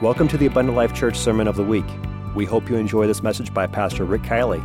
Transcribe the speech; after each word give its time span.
Welcome 0.00 0.26
to 0.28 0.38
the 0.38 0.46
Abundant 0.46 0.76
Life 0.76 0.94
Church 0.94 1.16
Sermon 1.16 1.46
of 1.46 1.54
the 1.54 1.62
Week. 1.62 1.84
We 2.34 2.44
hope 2.44 2.68
you 2.68 2.74
enjoy 2.74 3.06
this 3.06 3.22
message 3.22 3.54
by 3.54 3.68
Pastor 3.68 4.04
Rick 4.04 4.22
Kielley. 4.22 4.60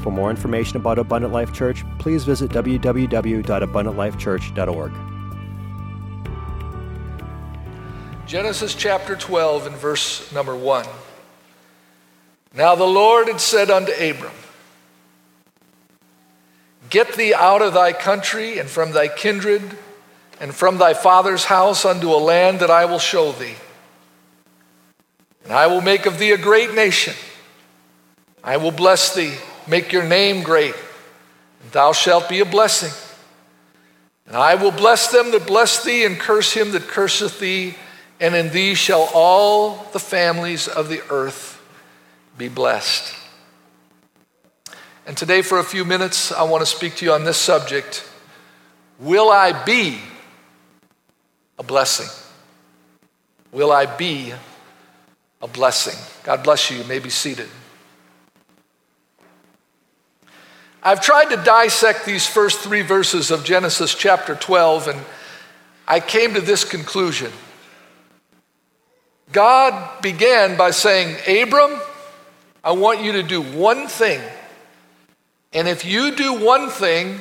For 0.00 0.12
more 0.12 0.30
information 0.30 0.76
about 0.76 1.00
Abundant 1.00 1.32
Life 1.32 1.52
Church, 1.52 1.82
please 1.98 2.22
visit 2.22 2.52
www.abundantlifechurch.org. 2.52 4.92
Genesis 8.28 8.76
chapter 8.76 9.16
12 9.16 9.66
and 9.66 9.76
verse 9.76 10.32
number 10.32 10.54
1. 10.54 10.86
Now 12.54 12.76
the 12.76 12.84
Lord 12.84 13.26
had 13.26 13.40
said 13.40 13.70
unto 13.70 13.90
Abram, 13.92 14.30
Get 16.90 17.14
thee 17.14 17.34
out 17.34 17.60
of 17.60 17.74
thy 17.74 17.92
country 17.92 18.58
and 18.58 18.68
from 18.68 18.92
thy 18.92 19.08
kindred 19.08 19.76
and 20.38 20.54
from 20.54 20.78
thy 20.78 20.94
father's 20.94 21.46
house 21.46 21.84
unto 21.84 22.14
a 22.14 22.22
land 22.22 22.60
that 22.60 22.70
I 22.70 22.84
will 22.84 23.00
show 23.00 23.32
thee. 23.32 23.56
And 25.46 25.54
I 25.54 25.68
will 25.68 25.80
make 25.80 26.06
of 26.06 26.18
thee 26.18 26.32
a 26.32 26.38
great 26.38 26.74
nation. 26.74 27.14
I 28.42 28.56
will 28.56 28.72
bless 28.72 29.14
thee, 29.14 29.34
make 29.68 29.92
your 29.92 30.02
name 30.02 30.42
great, 30.42 30.74
and 31.62 31.70
thou 31.70 31.92
shalt 31.92 32.28
be 32.28 32.40
a 32.40 32.44
blessing. 32.44 32.90
And 34.26 34.34
I 34.34 34.56
will 34.56 34.72
bless 34.72 35.12
them 35.12 35.30
that 35.30 35.46
bless 35.46 35.84
thee, 35.84 36.04
and 36.04 36.18
curse 36.18 36.52
him 36.52 36.72
that 36.72 36.88
curseth 36.88 37.38
thee, 37.38 37.76
and 38.18 38.34
in 38.34 38.50
thee 38.50 38.74
shall 38.74 39.08
all 39.14 39.84
the 39.92 40.00
families 40.00 40.66
of 40.66 40.88
the 40.88 41.00
earth 41.10 41.62
be 42.36 42.48
blessed. 42.48 43.14
And 45.06 45.16
today, 45.16 45.42
for 45.42 45.60
a 45.60 45.64
few 45.64 45.84
minutes, 45.84 46.32
I 46.32 46.42
want 46.42 46.62
to 46.62 46.66
speak 46.66 46.96
to 46.96 47.04
you 47.04 47.12
on 47.12 47.22
this 47.22 47.38
subject 47.38 48.04
Will 48.98 49.30
I 49.30 49.64
be 49.64 50.00
a 51.56 51.62
blessing? 51.62 52.08
Will 53.52 53.70
I 53.70 53.86
be 53.86 54.32
a 55.46 55.48
blessing. 55.48 55.96
God 56.24 56.42
bless 56.42 56.72
you. 56.72 56.78
You 56.78 56.84
may 56.84 56.98
be 56.98 57.08
seated. 57.08 57.48
I've 60.82 61.00
tried 61.00 61.26
to 61.26 61.36
dissect 61.36 62.04
these 62.04 62.26
first 62.26 62.60
three 62.60 62.82
verses 62.82 63.30
of 63.30 63.44
Genesis 63.44 63.94
chapter 63.94 64.34
12, 64.34 64.88
and 64.88 65.00
I 65.86 66.00
came 66.00 66.34
to 66.34 66.40
this 66.40 66.64
conclusion. 66.64 67.30
God 69.30 70.02
began 70.02 70.56
by 70.56 70.72
saying, 70.72 71.16
Abram, 71.28 71.80
I 72.64 72.72
want 72.72 73.02
you 73.02 73.12
to 73.12 73.22
do 73.22 73.40
one 73.40 73.86
thing. 73.86 74.20
And 75.52 75.68
if 75.68 75.84
you 75.84 76.16
do 76.16 76.44
one 76.44 76.70
thing, 76.70 77.20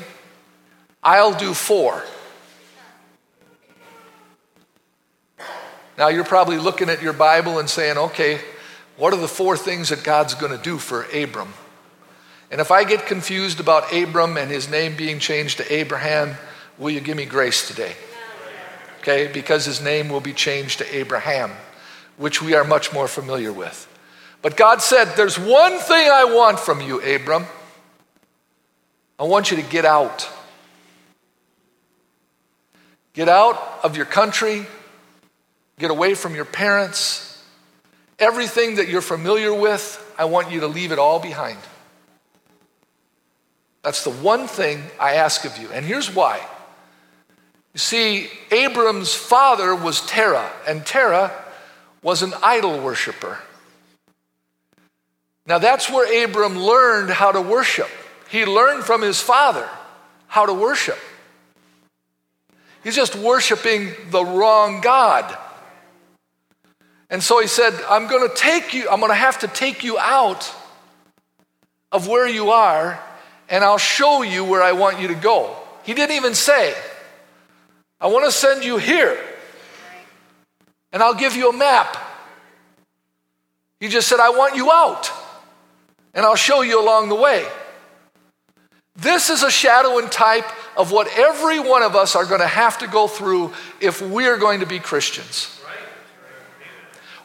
I'll 1.03 1.37
do 1.37 1.53
four. 1.53 2.03
Now, 5.97 6.09
you're 6.09 6.23
probably 6.25 6.57
looking 6.57 6.89
at 6.89 7.01
your 7.01 7.13
Bible 7.13 7.59
and 7.59 7.69
saying, 7.69 7.97
okay, 7.97 8.39
what 8.97 9.13
are 9.13 9.19
the 9.19 9.27
four 9.27 9.55
things 9.55 9.89
that 9.89 10.03
God's 10.03 10.35
going 10.35 10.55
to 10.55 10.61
do 10.61 10.77
for 10.77 11.03
Abram? 11.13 11.53
And 12.51 12.61
if 12.61 12.71
I 12.71 12.83
get 12.83 13.05
confused 13.05 13.59
about 13.59 13.93
Abram 13.93 14.37
and 14.37 14.51
his 14.51 14.69
name 14.69 14.95
being 14.95 15.19
changed 15.19 15.57
to 15.57 15.73
Abraham, 15.73 16.35
will 16.77 16.91
you 16.91 17.01
give 17.01 17.17
me 17.17 17.25
grace 17.25 17.67
today? 17.67 17.93
Okay, 18.99 19.27
because 19.31 19.65
his 19.65 19.81
name 19.81 20.09
will 20.09 20.21
be 20.21 20.33
changed 20.33 20.79
to 20.79 20.95
Abraham, 20.95 21.51
which 22.17 22.41
we 22.41 22.55
are 22.55 22.63
much 22.63 22.91
more 22.91 23.07
familiar 23.07 23.53
with. 23.53 23.87
But 24.41 24.57
God 24.57 24.81
said, 24.81 25.15
There's 25.15 25.37
one 25.37 25.77
thing 25.77 26.09
I 26.09 26.25
want 26.25 26.59
from 26.59 26.81
you, 26.81 27.01
Abram. 27.01 27.45
I 29.19 29.23
want 29.23 29.51
you 29.51 29.57
to 29.57 29.63
get 29.63 29.85
out. 29.85 30.27
Get 33.13 33.29
out 33.29 33.79
of 33.83 33.95
your 33.95 34.05
country, 34.05 34.65
Get 35.77 35.91
away 35.91 36.15
from 36.15 36.35
your 36.35 36.45
parents. 36.45 37.43
Everything 38.17 38.75
that 38.75 38.87
you're 38.87 39.01
familiar 39.01 39.53
with, 39.53 40.01
I 40.17 40.25
want 40.25 40.51
you 40.51 40.61
to 40.61 40.67
leave 40.67 40.91
it 40.91 40.99
all 40.99 41.19
behind. 41.19 41.57
That's 43.81 44.03
the 44.03 44.11
one 44.11 44.47
thing 44.47 44.81
I 44.99 45.15
ask 45.15 45.45
of 45.45 45.57
you. 45.57 45.69
And 45.71 45.85
here's 45.85 46.13
why. 46.13 46.37
You 47.73 47.79
see, 47.79 48.29
Abram's 48.51 49.13
father 49.13 49.75
was 49.75 50.01
Terah, 50.01 50.49
and 50.67 50.85
Terah 50.85 51.31
was 52.01 52.23
an 52.23 52.33
idol 52.41 52.79
worshiper. 52.79 53.37
Now, 55.45 55.59
that's 55.59 55.89
where 55.89 56.25
Abram 56.25 56.57
learned 56.57 57.11
how 57.11 57.31
to 57.31 57.41
worship. 57.41 57.89
He 58.29 58.45
learned 58.45 58.85
from 58.85 59.01
his 59.01 59.21
father 59.21 59.69
how 60.27 60.45
to 60.45 60.53
worship. 60.53 60.97
He's 62.83 62.95
just 62.95 63.15
worshiping 63.15 63.91
the 64.09 64.23
wrong 64.23 64.81
God. 64.81 65.37
And 67.15 67.23
so 67.23 67.39
he 67.39 67.47
said, 67.47 67.73
I'm 67.87 68.07
going 68.07 68.27
to 68.27 68.35
take 68.35 68.73
you, 68.73 68.89
I'm 68.89 68.99
going 68.99 69.09
to 69.09 69.15
have 69.15 69.39
to 69.39 69.47
take 69.47 69.85
you 69.85 69.97
out 69.97 70.53
of 71.89 72.09
where 72.09 72.27
you 72.27 72.49
are, 72.49 73.01
and 73.47 73.63
I'll 73.63 73.77
show 73.77 74.21
you 74.21 74.43
where 74.43 74.61
I 74.61 74.73
want 74.73 74.99
you 74.99 75.07
to 75.07 75.15
go. 75.15 75.55
He 75.83 75.93
didn't 75.93 76.17
even 76.17 76.35
say, 76.35 76.75
I 78.01 78.07
want 78.07 78.25
to 78.25 78.33
send 78.33 78.65
you 78.65 78.75
here, 78.75 79.17
and 80.91 81.01
I'll 81.01 81.13
give 81.13 81.37
you 81.37 81.49
a 81.49 81.53
map. 81.53 81.95
He 83.79 83.87
just 83.87 84.09
said, 84.09 84.19
I 84.19 84.31
want 84.31 84.57
you 84.57 84.69
out, 84.69 85.09
and 86.13 86.25
I'll 86.25 86.35
show 86.35 86.63
you 86.63 86.83
along 86.83 87.07
the 87.07 87.15
way. 87.15 87.47
This 88.97 89.29
is 89.29 89.41
a 89.41 89.49
shadow 89.49 89.99
and 89.99 90.11
type 90.11 90.51
of 90.75 90.91
what 90.91 91.07
every 91.17 91.61
one 91.61 91.81
of 91.81 91.95
us 91.95 92.13
are 92.13 92.25
going 92.25 92.41
to 92.41 92.45
have 92.47 92.79
to 92.79 92.87
go 92.87 93.07
through 93.07 93.53
if 93.79 94.01
we're 94.01 94.37
going 94.37 94.59
to 94.59 94.65
be 94.65 94.79
Christians. 94.79 95.54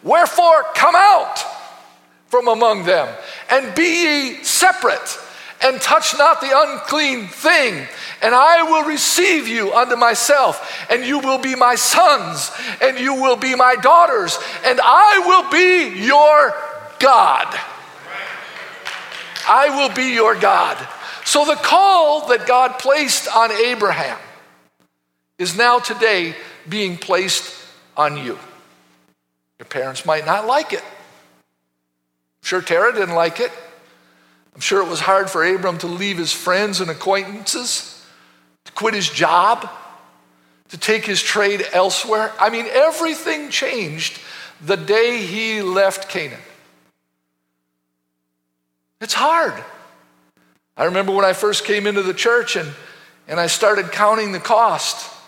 Wherefore, 0.03 0.65
come 0.75 0.94
out 0.97 1.44
from 2.28 2.49
among 2.49 2.84
them, 2.84 3.09
and 3.50 3.75
be 3.75 3.83
ye 3.83 4.44
separate, 4.44 5.19
and 5.62 5.81
touch 5.81 6.16
not 6.16 6.41
the 6.41 6.53
unclean 6.55 7.27
thing, 7.27 7.87
and 8.22 8.34
I 8.34 8.62
will 8.62 8.84
receive 8.84 9.49
you 9.49 9.72
unto 9.75 9.97
myself, 9.97 10.87
and 10.91 11.05
you 11.05 11.19
will 11.19 11.38
be 11.38 11.55
my 11.55 11.75
sons, 11.75 12.50
and 12.81 12.99
you 12.99 13.15
will 13.15 13.37
be 13.37 13.55
my 13.55 13.77
daughters, 13.77 14.38
and 14.65 14.81
I 14.83 15.22
will 15.27 15.50
be 15.50 16.06
your 16.06 16.55
God. 16.99 17.59
I 19.49 19.69
will 19.71 19.94
be 19.94 20.15
your 20.15 20.34
God. 20.34 20.77
So 21.25 21.44
the 21.44 21.56
call 21.56 22.28
that 22.28 22.47
God 22.47 22.78
placed 22.78 23.28
on 23.28 23.50
Abraham 23.50 24.19
is 25.38 25.56
now 25.56 25.78
today 25.78 26.34
being 26.69 26.97
placed 26.97 27.55
on 27.97 28.17
you. 28.17 28.38
Your 29.60 29.66
parents 29.66 30.06
might 30.06 30.25
not 30.25 30.47
like 30.47 30.72
it. 30.72 30.82
I'm 30.82 32.43
sure 32.43 32.62
Terah 32.62 32.94
didn't 32.94 33.15
like 33.15 33.41
it. 33.41 33.53
I'm 34.54 34.62
sure 34.62 34.82
it 34.82 34.88
was 34.88 35.00
hard 35.00 35.28
for 35.28 35.44
Abram 35.44 35.76
to 35.78 35.87
leave 35.87 36.16
his 36.16 36.32
friends 36.32 36.81
and 36.81 36.91
acquaintances, 36.91 38.03
to 38.65 38.72
quit 38.72 38.94
his 38.94 39.10
job, 39.10 39.70
to 40.70 40.78
take 40.78 41.04
his 41.04 41.22
trade 41.22 41.62
elsewhere. 41.75 42.32
I 42.41 42.49
mean, 42.49 42.66
everything 42.72 43.50
changed 43.50 44.19
the 44.62 44.78
day 44.78 45.19
he 45.19 45.60
left 45.60 46.09
Canaan. 46.09 46.41
It's 49.03 49.15
hard. 49.15 49.62
I 50.75 50.84
remember 50.84 51.12
when 51.12 51.26
I 51.26 51.34
first 51.34 51.66
came 51.66 51.87
into 51.87 52.03
the 52.03 52.15
church 52.15 52.56
and, 52.56 52.72
and 53.28 53.38
I 53.38 53.47
started 53.47 53.93
counting 53.93 54.32
the 54.32 54.41
cost. 54.41 55.19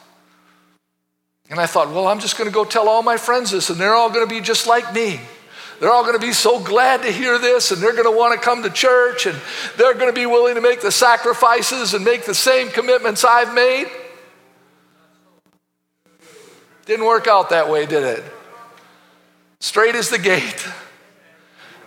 And 1.53 1.61
I 1.61 1.67
thought, 1.67 1.91
well, 1.91 2.07
I'm 2.09 2.19
just 2.19 2.39
going 2.39 2.49
to 2.49 2.55
go 2.55 2.65
tell 2.65 2.89
all 2.89 3.03
my 3.03 3.19
friends 3.19 3.51
this, 3.51 3.69
and 3.69 3.79
they're 3.79 3.95
all 3.95 4.09
going 4.09 4.27
to 4.27 4.35
be 4.35 4.41
just 4.41 4.67
like 4.67 4.95
me. 4.95 5.21
They're 5.79 5.91
all 5.91 6.03
going 6.03 6.19
to 6.19 6.27
be 6.27 6.33
so 6.33 6.59
glad 6.59 7.03
to 7.03 7.13
hear 7.13 7.39
this, 7.39 7.71
and 7.73 7.83
they're 7.83 7.93
going 7.93 8.11
to 8.11 8.19
want 8.19 8.33
to 8.33 8.43
come 8.43 8.63
to 8.63 8.71
church, 8.71 9.27
and 9.27 9.39
they're 9.77 9.93
going 9.93 10.07
to 10.07 10.15
be 10.15 10.25
willing 10.25 10.55
to 10.55 10.63
make 10.63 10.81
the 10.81 10.91
sacrifices 10.91 11.93
and 11.93 12.07
make 12.07 12.25
the 12.25 12.35
same 12.35 12.71
commitments 12.71 13.23
I've 13.23 13.53
made. 13.53 13.87
Didn't 16.87 17.05
work 17.05 17.27
out 17.27 17.51
that 17.51 17.69
way, 17.69 17.85
did 17.85 18.03
it? 18.03 18.25
Straight 19.61 19.95
is 19.95 20.09
the 20.09 20.19
gate, 20.19 20.67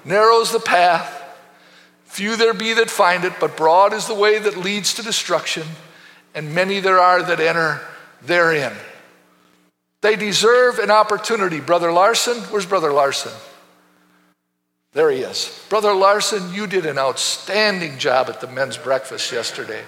narrow's 0.05 0.51
the 0.51 0.59
path. 0.59 1.23
Few 2.03 2.35
there 2.35 2.53
be 2.53 2.73
that 2.73 2.91
find 2.91 3.25
it, 3.25 3.33
but 3.39 3.57
broad 3.57 3.93
is 3.93 4.05
the 4.05 4.13
way 4.13 4.37
that 4.37 4.57
leads 4.57 4.93
to 4.93 5.01
destruction, 5.01 5.65
and 6.35 6.53
many 6.53 6.79
there 6.81 6.99
are 6.99 7.23
that 7.23 7.39
enter 7.39 7.81
therein. 8.21 8.71
They 10.05 10.15
deserve 10.15 10.77
an 10.77 10.91
opportunity. 10.91 11.59
Brother 11.59 11.91
Larson, 11.91 12.37
where's 12.51 12.67
Brother 12.67 12.93
Larson? 12.93 13.31
There 14.93 15.09
he 15.09 15.21
is. 15.21 15.65
Brother 15.67 15.95
Larson, 15.95 16.53
you 16.53 16.67
did 16.67 16.85
an 16.85 16.99
outstanding 16.99 17.97
job 17.97 18.29
at 18.29 18.39
the 18.39 18.45
men's 18.45 18.77
breakfast 18.77 19.31
yesterday. 19.31 19.81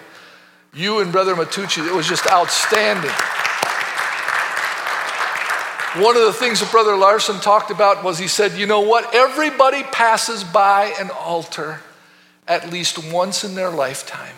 You 0.74 1.02
and 1.02 1.12
Brother 1.12 1.36
Matucci, 1.36 1.86
it 1.86 1.94
was 1.94 2.08
just 2.08 2.26
outstanding. 2.32 3.12
One 6.04 6.18
of 6.18 6.24
the 6.24 6.34
things 6.34 6.62
that 6.62 6.72
Brother 6.72 6.98
Larson 6.98 7.40
talked 7.40 7.70
about 7.70 8.04
was 8.04 8.18
he 8.18 8.28
said, 8.28 8.54
You 8.54 8.66
know 8.66 8.82
what? 8.82 9.14
Everybody 9.14 9.84
passes 9.84 10.44
by 10.44 10.96
an 11.00 11.12
altar 11.12 11.82
at 12.48 12.72
least 12.72 13.14
once 13.14 13.44
in 13.44 13.54
their 13.54 13.70
lifetime. 13.70 14.34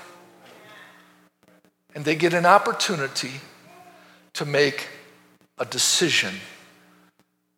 And 1.96 2.04
they 2.04 2.16
get 2.16 2.34
an 2.34 2.46
opportunity 2.46 3.32
to 4.34 4.44
make 4.44 4.90
a 5.60 5.66
decision 5.66 6.36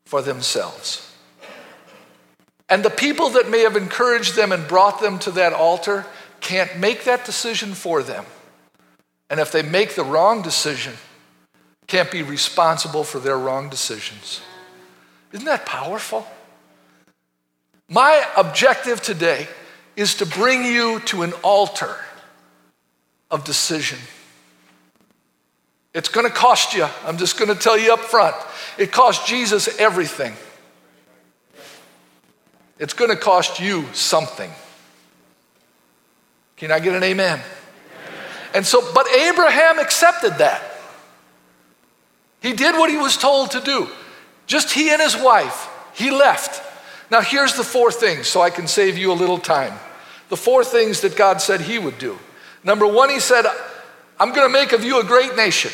for 0.06 0.22
themselves. 0.22 1.08
And 2.68 2.84
the 2.84 2.90
people 2.90 3.30
that 3.32 3.50
may 3.50 3.62
have 3.62 3.76
encouraged 3.76 4.36
them 4.36 4.52
and 4.52 4.68
brought 4.68 5.02
them 5.02 5.20
to 5.20 5.32
that 5.32 5.54
altar 5.54 6.06
can't 6.40 6.80
make 6.80 7.04
that 7.04 7.26
decision 7.26 7.74
for 7.74 8.02
them. 8.02 8.26
And 9.30 9.40
if 9.40 9.52
they 9.52 9.62
make 9.62 9.96
the 9.96 10.04
wrong 10.04 10.42
decision, 10.42 10.94
can't 11.88 12.12
be 12.12 12.24
responsible 12.24 13.04
for 13.04 13.20
their 13.20 13.38
wrong 13.38 13.70
decisions. 13.70 14.42
Isn't 15.32 15.46
that 15.46 15.66
powerful? 15.66 16.26
My 17.90 18.26
objective 18.38 19.02
today 19.02 19.48
is 19.98 20.16
to 20.16 20.26
bring 20.26 20.64
you 20.64 21.02
to 21.02 21.24
an 21.24 21.34
altar 21.44 21.98
of 23.30 23.44
decision. 23.44 24.00
It's 25.94 26.10
going 26.10 26.26
to 26.26 26.34
cost 26.34 26.74
you. 26.74 26.88
I'm 27.06 27.18
just 27.18 27.38
going 27.38 27.50
to 27.50 27.60
tell 27.60 27.78
you 27.78 27.94
up 27.94 28.00
front. 28.00 28.36
It 28.78 28.92
cost 28.92 29.28
Jesus 29.28 29.68
everything. 29.80 30.34
It's 32.80 32.94
going 32.94 33.12
to 33.12 33.18
cost 33.18 33.60
you 33.60 33.86
something. 33.94 34.50
Can 36.56 36.72
I 36.72 36.80
get 36.80 36.96
an 36.96 37.04
amen? 37.04 37.40
amen? 37.40 37.46
And 38.54 38.66
so, 38.66 38.82
but 38.94 39.08
Abraham 39.12 39.80
accepted 39.80 40.38
that. 40.38 40.64
He 42.42 42.54
did 42.54 42.76
what 42.76 42.90
he 42.90 42.98
was 42.98 43.18
told 43.18 43.52
to 43.52 43.62
do. 43.62 43.88
Just 44.48 44.72
he 44.72 44.90
and 44.92 45.02
his 45.02 45.16
wife. 45.16 45.70
He 45.94 46.10
left. 46.10 46.64
Now, 47.12 47.22
here's 47.22 47.56
the 47.56 47.64
four 47.64 47.92
things 47.92 48.28
so 48.28 48.42
I 48.42 48.50
can 48.50 48.68
save 48.68 48.98
you 48.98 49.12
a 49.12 49.14
little 49.14 49.38
time. 49.38 49.78
The 50.30 50.38
four 50.38 50.64
things 50.64 51.02
that 51.02 51.16
God 51.16 51.42
said 51.42 51.62
he 51.62 51.78
would 51.78 52.00
do. 52.00 52.18
Number 52.64 52.88
one, 52.88 53.10
he 53.10 53.20
said, 53.20 53.46
I'm 54.22 54.34
going 54.34 54.48
to 54.48 54.54
make 54.54 54.72
of 54.72 54.84
you 54.84 55.00
a 55.00 55.04
great 55.04 55.36
nation. 55.36 55.72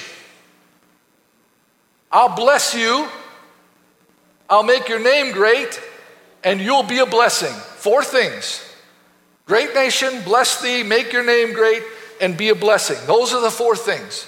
I'll 2.09 2.33
bless 2.33 2.73
you. 2.73 3.09
I'll 4.49 4.63
make 4.63 4.88
your 4.88 5.01
name 5.01 5.33
great, 5.33 5.81
and 6.45 6.61
you'll 6.61 6.83
be 6.83 6.99
a 6.99 7.05
blessing. 7.05 7.51
Four 7.51 8.05
things 8.05 8.63
great 9.45 9.73
nation, 9.73 10.23
bless 10.23 10.61
thee, 10.61 10.81
make 10.81 11.11
your 11.11 11.25
name 11.25 11.51
great, 11.51 11.83
and 12.21 12.38
be 12.38 12.47
a 12.47 12.55
blessing. 12.55 12.95
Those 13.05 13.33
are 13.33 13.41
the 13.41 13.51
four 13.51 13.75
things. 13.75 14.25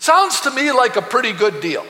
Sounds 0.00 0.40
to 0.40 0.50
me 0.50 0.72
like 0.72 0.96
a 0.96 1.02
pretty 1.02 1.32
good 1.32 1.60
deal. 1.60 1.86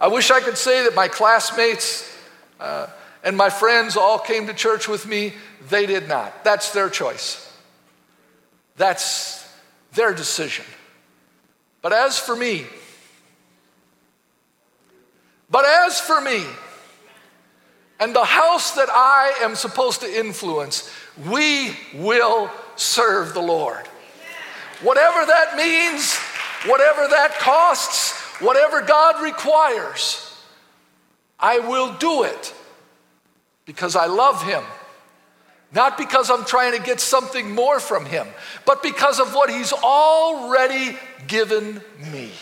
I 0.00 0.08
wish 0.08 0.32
I 0.32 0.40
could 0.40 0.58
say 0.58 0.82
that 0.82 0.96
my 0.96 1.06
classmates 1.06 2.12
uh, 2.58 2.88
and 3.22 3.36
my 3.36 3.50
friends 3.50 3.96
all 3.96 4.18
came 4.18 4.48
to 4.48 4.54
church 4.54 4.88
with 4.88 5.06
me. 5.06 5.34
They 5.68 5.86
did 5.86 6.08
not. 6.08 6.42
That's 6.42 6.72
their 6.72 6.90
choice. 6.90 7.49
That's 8.76 9.46
their 9.92 10.14
decision. 10.14 10.64
But 11.82 11.92
as 11.92 12.18
for 12.18 12.36
me, 12.36 12.66
but 15.50 15.64
as 15.64 16.00
for 16.00 16.20
me, 16.20 16.44
and 17.98 18.14
the 18.14 18.24
house 18.24 18.72
that 18.72 18.88
I 18.88 19.34
am 19.42 19.54
supposed 19.54 20.00
to 20.00 20.18
influence, 20.18 20.90
we 21.28 21.76
will 21.94 22.50
serve 22.76 23.34
the 23.34 23.42
Lord. 23.42 23.86
Whatever 24.82 25.26
that 25.26 25.56
means, 25.56 26.16
whatever 26.70 27.06
that 27.08 27.34
costs, 27.38 28.12
whatever 28.40 28.80
God 28.80 29.22
requires, 29.22 30.34
I 31.38 31.58
will 31.58 31.92
do 31.94 32.22
it 32.22 32.54
because 33.66 33.96
I 33.96 34.06
love 34.06 34.42
Him. 34.42 34.64
Not 35.72 35.96
because 35.96 36.30
I'm 36.30 36.44
trying 36.44 36.76
to 36.76 36.84
get 36.84 37.00
something 37.00 37.54
more 37.54 37.78
from 37.78 38.04
Him, 38.04 38.26
but 38.66 38.82
because 38.82 39.20
of 39.20 39.34
what 39.34 39.50
He's 39.50 39.72
already 39.72 40.98
given 41.28 41.80
me. 42.12 42.32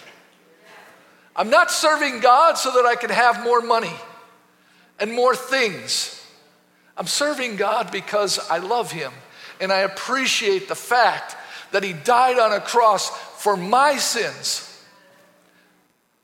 I'm 1.36 1.50
not 1.50 1.70
serving 1.70 2.20
God 2.20 2.56
so 2.56 2.72
that 2.72 2.86
I 2.86 2.96
can 2.96 3.10
have 3.10 3.44
more 3.44 3.60
money 3.60 3.92
and 4.98 5.12
more 5.12 5.36
things. 5.36 6.14
I'm 6.96 7.06
serving 7.06 7.56
God 7.56 7.92
because 7.92 8.38
I 8.50 8.58
love 8.58 8.90
Him 8.90 9.12
and 9.60 9.70
I 9.70 9.80
appreciate 9.80 10.68
the 10.68 10.74
fact 10.74 11.36
that 11.72 11.84
He 11.84 11.92
died 11.92 12.38
on 12.38 12.52
a 12.52 12.60
cross 12.60 13.10
for 13.42 13.56
my 13.56 13.98
sins. 13.98 14.64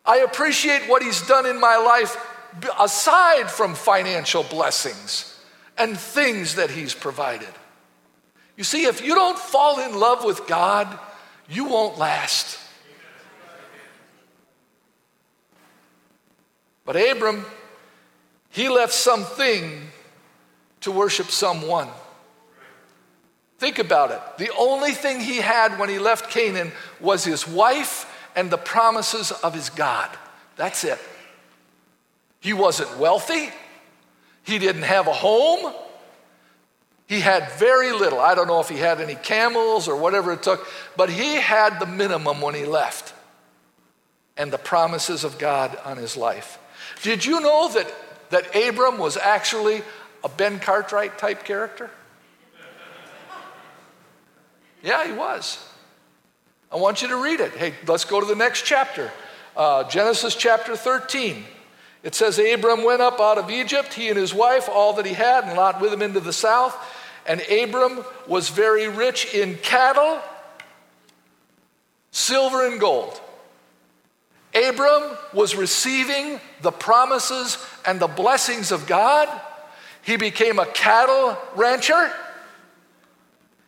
I 0.06 0.18
appreciate 0.18 0.88
what 0.88 1.02
He's 1.02 1.24
done 1.26 1.44
in 1.44 1.60
my 1.60 1.76
life 1.76 2.16
aside 2.80 3.50
from 3.50 3.74
financial 3.74 4.42
blessings 4.42 5.33
and 5.76 5.98
things 5.98 6.56
that 6.56 6.70
He's 6.70 6.94
provided. 6.94 7.48
You 8.56 8.64
see, 8.64 8.84
if 8.84 9.04
you 9.04 9.14
don't 9.14 9.38
fall 9.38 9.80
in 9.80 9.98
love 9.98 10.24
with 10.24 10.46
God, 10.46 10.98
you 11.48 11.64
won't 11.64 11.98
last. 11.98 12.58
But 16.84 16.96
Abram, 16.96 17.44
he 18.50 18.68
left 18.68 18.92
something 18.92 19.88
to 20.82 20.92
worship 20.92 21.30
someone. 21.30 21.88
Think 23.58 23.78
about 23.78 24.10
it. 24.10 24.20
The 24.38 24.52
only 24.56 24.92
thing 24.92 25.20
he 25.20 25.38
had 25.38 25.78
when 25.78 25.88
he 25.88 25.98
left 25.98 26.30
Canaan 26.30 26.72
was 27.00 27.24
his 27.24 27.48
wife 27.48 28.10
and 28.36 28.50
the 28.50 28.58
promises 28.58 29.32
of 29.32 29.54
his 29.54 29.70
God. 29.70 30.10
That's 30.56 30.84
it. 30.84 30.98
He 32.40 32.52
wasn't 32.52 32.98
wealthy. 32.98 33.48
He 34.44 34.58
didn't 34.58 34.82
have 34.82 35.06
a 35.06 35.12
home. 35.12 35.72
He 37.06 37.20
had 37.20 37.50
very 37.52 37.92
little. 37.92 38.20
I 38.20 38.34
don't 38.34 38.46
know 38.46 38.60
if 38.60 38.68
he 38.68 38.76
had 38.76 39.00
any 39.00 39.14
camels 39.14 39.88
or 39.88 39.96
whatever 39.96 40.32
it 40.32 40.42
took, 40.42 40.66
but 40.96 41.10
he 41.10 41.34
had 41.34 41.80
the 41.80 41.86
minimum 41.86 42.40
when 42.40 42.54
he 42.54 42.64
left 42.64 43.12
and 44.36 44.52
the 44.52 44.58
promises 44.58 45.24
of 45.24 45.38
God 45.38 45.76
on 45.84 45.96
his 45.96 46.16
life. 46.16 46.58
Did 47.02 47.24
you 47.24 47.40
know 47.40 47.70
that, 47.72 47.92
that 48.30 48.54
Abram 48.56 48.98
was 48.98 49.16
actually 49.16 49.82
a 50.22 50.28
Ben 50.28 50.58
Cartwright 50.58 51.18
type 51.18 51.44
character? 51.44 51.90
Yeah, 54.82 55.06
he 55.06 55.12
was. 55.12 55.66
I 56.70 56.76
want 56.76 57.00
you 57.00 57.08
to 57.08 57.16
read 57.16 57.40
it. 57.40 57.52
Hey, 57.52 57.74
let's 57.86 58.04
go 58.04 58.20
to 58.20 58.26
the 58.26 58.34
next 58.34 58.64
chapter 58.64 59.10
uh, 59.56 59.84
Genesis 59.84 60.34
chapter 60.34 60.76
13. 60.76 61.44
It 62.04 62.14
says, 62.14 62.38
Abram 62.38 62.84
went 62.84 63.00
up 63.00 63.18
out 63.18 63.38
of 63.38 63.50
Egypt, 63.50 63.94
he 63.94 64.10
and 64.10 64.18
his 64.18 64.34
wife, 64.34 64.68
all 64.68 64.92
that 64.92 65.06
he 65.06 65.14
had, 65.14 65.44
and 65.44 65.56
Lot 65.56 65.80
with 65.80 65.90
him 65.90 66.02
into 66.02 66.20
the 66.20 66.34
south. 66.34 66.76
And 67.26 67.40
Abram 67.50 68.04
was 68.28 68.50
very 68.50 68.88
rich 68.88 69.34
in 69.34 69.56
cattle, 69.56 70.20
silver, 72.10 72.66
and 72.66 72.78
gold. 72.78 73.18
Abram 74.54 75.16
was 75.32 75.56
receiving 75.56 76.40
the 76.60 76.70
promises 76.70 77.56
and 77.86 77.98
the 77.98 78.06
blessings 78.06 78.70
of 78.70 78.86
God. 78.86 79.26
He 80.02 80.18
became 80.18 80.58
a 80.58 80.66
cattle 80.66 81.38
rancher. 81.56 82.12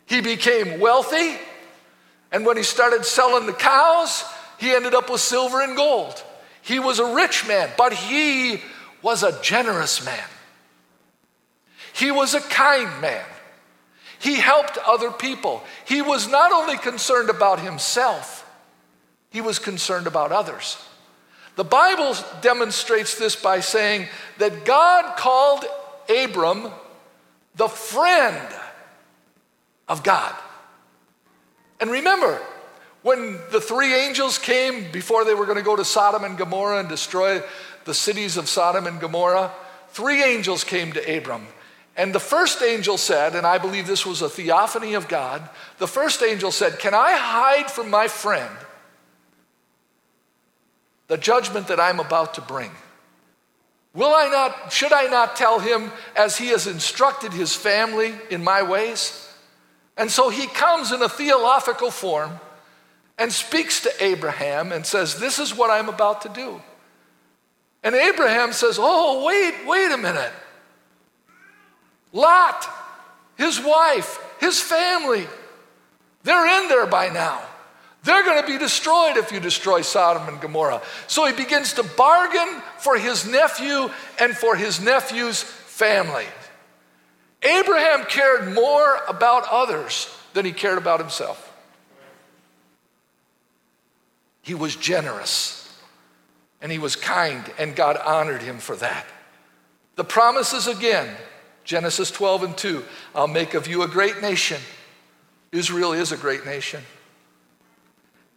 He 0.05 0.21
became 0.21 0.79
wealthy. 0.79 1.37
And 2.31 2.45
when 2.45 2.55
he 2.55 2.63
started 2.63 3.03
selling 3.03 3.47
the 3.47 3.53
cows, 3.53 4.23
he 4.59 4.71
ended 4.71 4.93
up 4.93 5.09
with 5.09 5.21
silver 5.21 5.61
and 5.61 5.75
gold. 5.75 6.23
He 6.67 6.79
was 6.79 6.99
a 6.99 7.15
rich 7.15 7.47
man, 7.47 7.69
but 7.77 7.93
he 7.93 8.61
was 9.01 9.23
a 9.23 9.41
generous 9.41 10.03
man. 10.03 10.27
He 11.93 12.11
was 12.11 12.33
a 12.33 12.41
kind 12.41 12.99
man. 12.99 13.23
He 14.19 14.35
helped 14.35 14.77
other 14.79 15.09
people. 15.09 15.63
He 15.85 16.01
was 16.01 16.27
not 16.27 16.51
only 16.51 16.77
concerned 16.77 17.29
about 17.29 17.61
himself, 17.61 18.45
he 19.29 19.39
was 19.39 19.59
concerned 19.59 20.07
about 20.07 20.33
others. 20.33 20.77
The 21.55 21.63
Bible 21.63 22.13
demonstrates 22.41 23.17
this 23.17 23.37
by 23.37 23.61
saying 23.61 24.09
that 24.37 24.65
God 24.65 25.15
called 25.15 25.63
Abram 26.09 26.73
the 27.55 27.69
friend 27.69 28.53
of 29.87 30.03
God. 30.03 30.35
And 31.79 31.89
remember, 31.89 32.41
when 33.07 33.39
the 33.51 33.61
three 33.61 33.93
angels 33.93 34.37
came 34.37 34.91
before 34.91 35.23
they 35.23 35.33
were 35.33 35.45
going 35.45 35.57
to 35.57 35.63
go 35.63 35.77
to 35.77 35.85
Sodom 35.85 36.25
and 36.25 36.37
Gomorrah 36.37 36.81
and 36.81 36.89
destroy 36.89 37.41
the 37.85 37.93
cities 37.93 38.35
of 38.35 38.49
Sodom 38.49 38.85
and 38.85 38.99
Gomorrah, 38.99 39.49
three 39.91 40.21
angels 40.21 40.65
came 40.65 40.91
to 40.91 41.17
Abram. 41.17 41.47
And 41.95 42.13
the 42.13 42.19
first 42.19 42.61
angel 42.61 42.97
said, 42.97 43.33
and 43.33 43.47
I 43.47 43.59
believe 43.59 43.87
this 43.87 44.05
was 44.05 44.21
a 44.21 44.27
theophany 44.27 44.93
of 44.93 45.07
God, 45.07 45.49
the 45.77 45.87
first 45.87 46.21
angel 46.21 46.51
said, 46.51 46.79
Can 46.79 46.93
I 46.93 47.15
hide 47.15 47.71
from 47.71 47.89
my 47.89 48.09
friend 48.09 48.53
the 51.07 51.17
judgment 51.17 51.69
that 51.69 51.79
I'm 51.79 52.01
about 52.01 52.33
to 52.33 52.41
bring? 52.41 52.71
Will 53.93 54.13
I 54.13 54.27
not, 54.27 54.73
should 54.73 54.91
I 54.91 55.05
not 55.05 55.37
tell 55.37 55.59
him 55.59 55.93
as 56.17 56.37
he 56.37 56.47
has 56.47 56.67
instructed 56.67 57.31
his 57.31 57.55
family 57.55 58.13
in 58.29 58.43
my 58.43 58.63
ways? 58.63 59.33
And 59.95 60.11
so 60.11 60.27
he 60.27 60.47
comes 60.47 60.91
in 60.91 61.01
a 61.01 61.07
theological 61.07 61.89
form 61.89 62.41
and 63.17 63.31
speaks 63.31 63.81
to 63.81 64.03
Abraham 64.03 64.71
and 64.71 64.85
says, 64.85 65.19
This 65.19 65.39
is 65.39 65.55
what 65.55 65.69
I'm 65.69 65.89
about 65.89 66.21
to 66.21 66.29
do. 66.29 66.61
And 67.83 67.95
Abraham 67.95 68.53
says, 68.53 68.77
Oh, 68.79 69.25
wait, 69.25 69.53
wait 69.65 69.91
a 69.91 69.97
minute. 69.97 70.33
Lot, 72.13 72.67
his 73.35 73.59
wife, 73.59 74.19
his 74.39 74.59
family, 74.59 75.27
they're 76.23 76.63
in 76.63 76.69
there 76.69 76.87
by 76.87 77.09
now. 77.09 77.41
They're 78.03 78.23
going 78.23 78.41
to 78.41 78.47
be 78.47 78.57
destroyed 78.57 79.17
if 79.17 79.31
you 79.31 79.39
destroy 79.39 79.81
Sodom 79.81 80.27
and 80.29 80.39
Gomorrah. 80.39 80.81
So 81.07 81.25
he 81.25 81.33
begins 81.33 81.73
to 81.73 81.83
bargain 81.83 82.61
for 82.77 82.97
his 82.97 83.29
nephew 83.29 83.89
and 84.19 84.35
for 84.35 84.55
his 84.55 84.79
nephew's 84.79 85.43
family. 85.43 86.25
Abraham 87.43 88.05
cared 88.05 88.53
more 88.53 88.99
about 89.07 89.45
others 89.51 90.09
than 90.33 90.45
he 90.45 90.53
cared 90.53 90.77
about 90.77 90.99
himself. 90.99 91.46
He 94.47 94.55
was 94.55 94.77
generous 94.77 95.69
and 96.61 96.71
he 96.71 96.79
was 96.79 96.95
kind, 96.95 97.43
and 97.59 97.75
God 97.75 97.97
honored 97.97 98.41
him 98.41 98.59
for 98.59 98.77
that. 98.77 99.05
The 99.97 100.05
promises 100.05 100.67
again 100.67 101.13
Genesis 101.65 102.09
12 102.11 102.43
and 102.43 102.57
2 102.57 102.85
I'll 103.13 103.27
make 103.27 103.55
of 103.55 103.67
you 103.67 103.81
a 103.83 103.89
great 103.89 104.21
nation. 104.21 104.61
Israel 105.51 105.91
is 105.91 106.13
a 106.13 106.17
great 106.17 106.45
nation. 106.45 106.81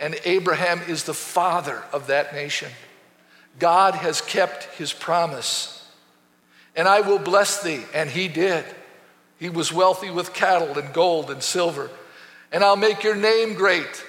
And 0.01 0.19
Abraham 0.25 0.81
is 0.89 1.05
the 1.05 1.15
father 1.15 1.81
of 1.93 2.09
that 2.09 2.35
nation. 2.35 2.73
God 3.61 3.95
has 3.95 4.21
kept 4.21 4.65
his 4.77 4.93
promise. 4.93 5.89
And 6.75 6.89
I 6.89 7.03
will 7.03 7.21
bless 7.21 7.63
thee. 7.63 7.85
And 7.95 8.11
he 8.11 8.27
did. 8.27 8.65
He 9.39 9.49
was 9.49 9.73
wealthy 9.73 10.11
with 10.11 10.35
cattle 10.35 10.77
and 10.77 10.93
gold 10.93 11.31
and 11.31 11.41
silver. 11.41 11.89
And 12.51 12.65
I'll 12.65 12.75
make 12.75 13.05
your 13.05 13.15
name 13.15 13.55
great. 13.55 14.05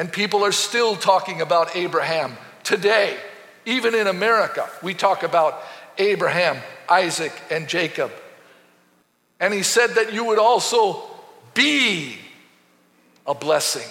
And 0.00 0.10
people 0.10 0.46
are 0.46 0.52
still 0.52 0.96
talking 0.96 1.42
about 1.42 1.76
Abraham 1.76 2.38
today. 2.64 3.18
Even 3.66 3.94
in 3.94 4.06
America, 4.06 4.66
we 4.82 4.94
talk 4.94 5.24
about 5.24 5.62
Abraham, 5.98 6.56
Isaac, 6.88 7.34
and 7.50 7.68
Jacob. 7.68 8.10
And 9.40 9.52
he 9.52 9.62
said 9.62 9.88
that 9.96 10.14
you 10.14 10.24
would 10.24 10.38
also 10.38 11.02
be 11.52 12.16
a 13.26 13.34
blessing. 13.34 13.86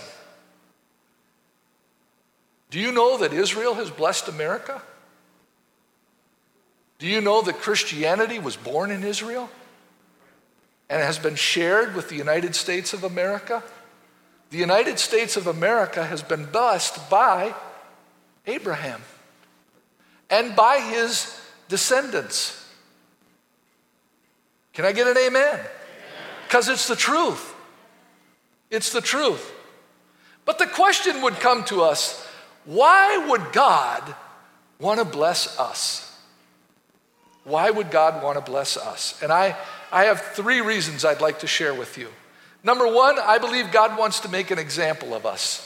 Do 2.71 2.79
you 2.79 2.91
know 2.91 3.19
that 3.19 3.31
Israel 3.31 3.75
has 3.75 3.91
blessed 3.91 4.29
America? 4.29 4.81
Do 6.97 7.05
you 7.05 7.21
know 7.21 7.43
that 7.43 7.59
Christianity 7.59 8.39
was 8.39 8.57
born 8.57 8.89
in 8.89 9.03
Israel 9.03 9.47
and 10.89 11.03
has 11.03 11.19
been 11.19 11.35
shared 11.35 11.93
with 11.93 12.09
the 12.09 12.15
United 12.15 12.55
States 12.55 12.93
of 12.93 13.03
America? 13.03 13.61
The 14.49 14.57
United 14.57 14.97
States 14.99 15.37
of 15.37 15.47
America 15.47 16.03
has 16.03 16.23
been 16.23 16.45
blessed 16.45 17.09
by 17.09 17.53
Abraham 18.47 19.01
and 20.29 20.55
by 20.55 20.79
his 20.79 21.39
descendants. 21.67 22.55
Can 24.73 24.85
I 24.85 24.91
get 24.91 25.07
an 25.07 25.17
amen? 25.17 25.59
Because 26.47 26.67
it's 26.67 26.87
the 26.87 26.95
truth. 26.95 27.53
It's 28.71 28.91
the 28.91 29.01
truth. 29.01 29.53
But 30.45 30.57
the 30.57 30.67
question 30.67 31.21
would 31.21 31.35
come 31.35 31.63
to 31.65 31.81
us 31.81 32.25
why 32.65 33.17
would 33.29 33.51
God 33.51 34.15
want 34.79 34.99
to 34.99 35.05
bless 35.05 35.59
us? 35.59 36.05
Why 37.43 37.69
would 37.69 37.89
God 37.89 38.23
want 38.23 38.37
to 38.37 38.51
bless 38.51 38.77
us? 38.77 39.19
And 39.21 39.31
I, 39.31 39.55
I 39.91 40.05
have 40.05 40.21
three 40.21 40.61
reasons 40.61 41.03
I'd 41.03 41.21
like 41.21 41.39
to 41.39 41.47
share 41.47 41.73
with 41.73 41.97
you. 41.97 42.09
Number 42.63 42.87
one, 42.91 43.17
I 43.19 43.37
believe 43.37 43.71
God 43.71 43.97
wants 43.97 44.19
to 44.21 44.29
make 44.29 44.51
an 44.51 44.59
example 44.59 45.13
of 45.13 45.25
us. 45.25 45.65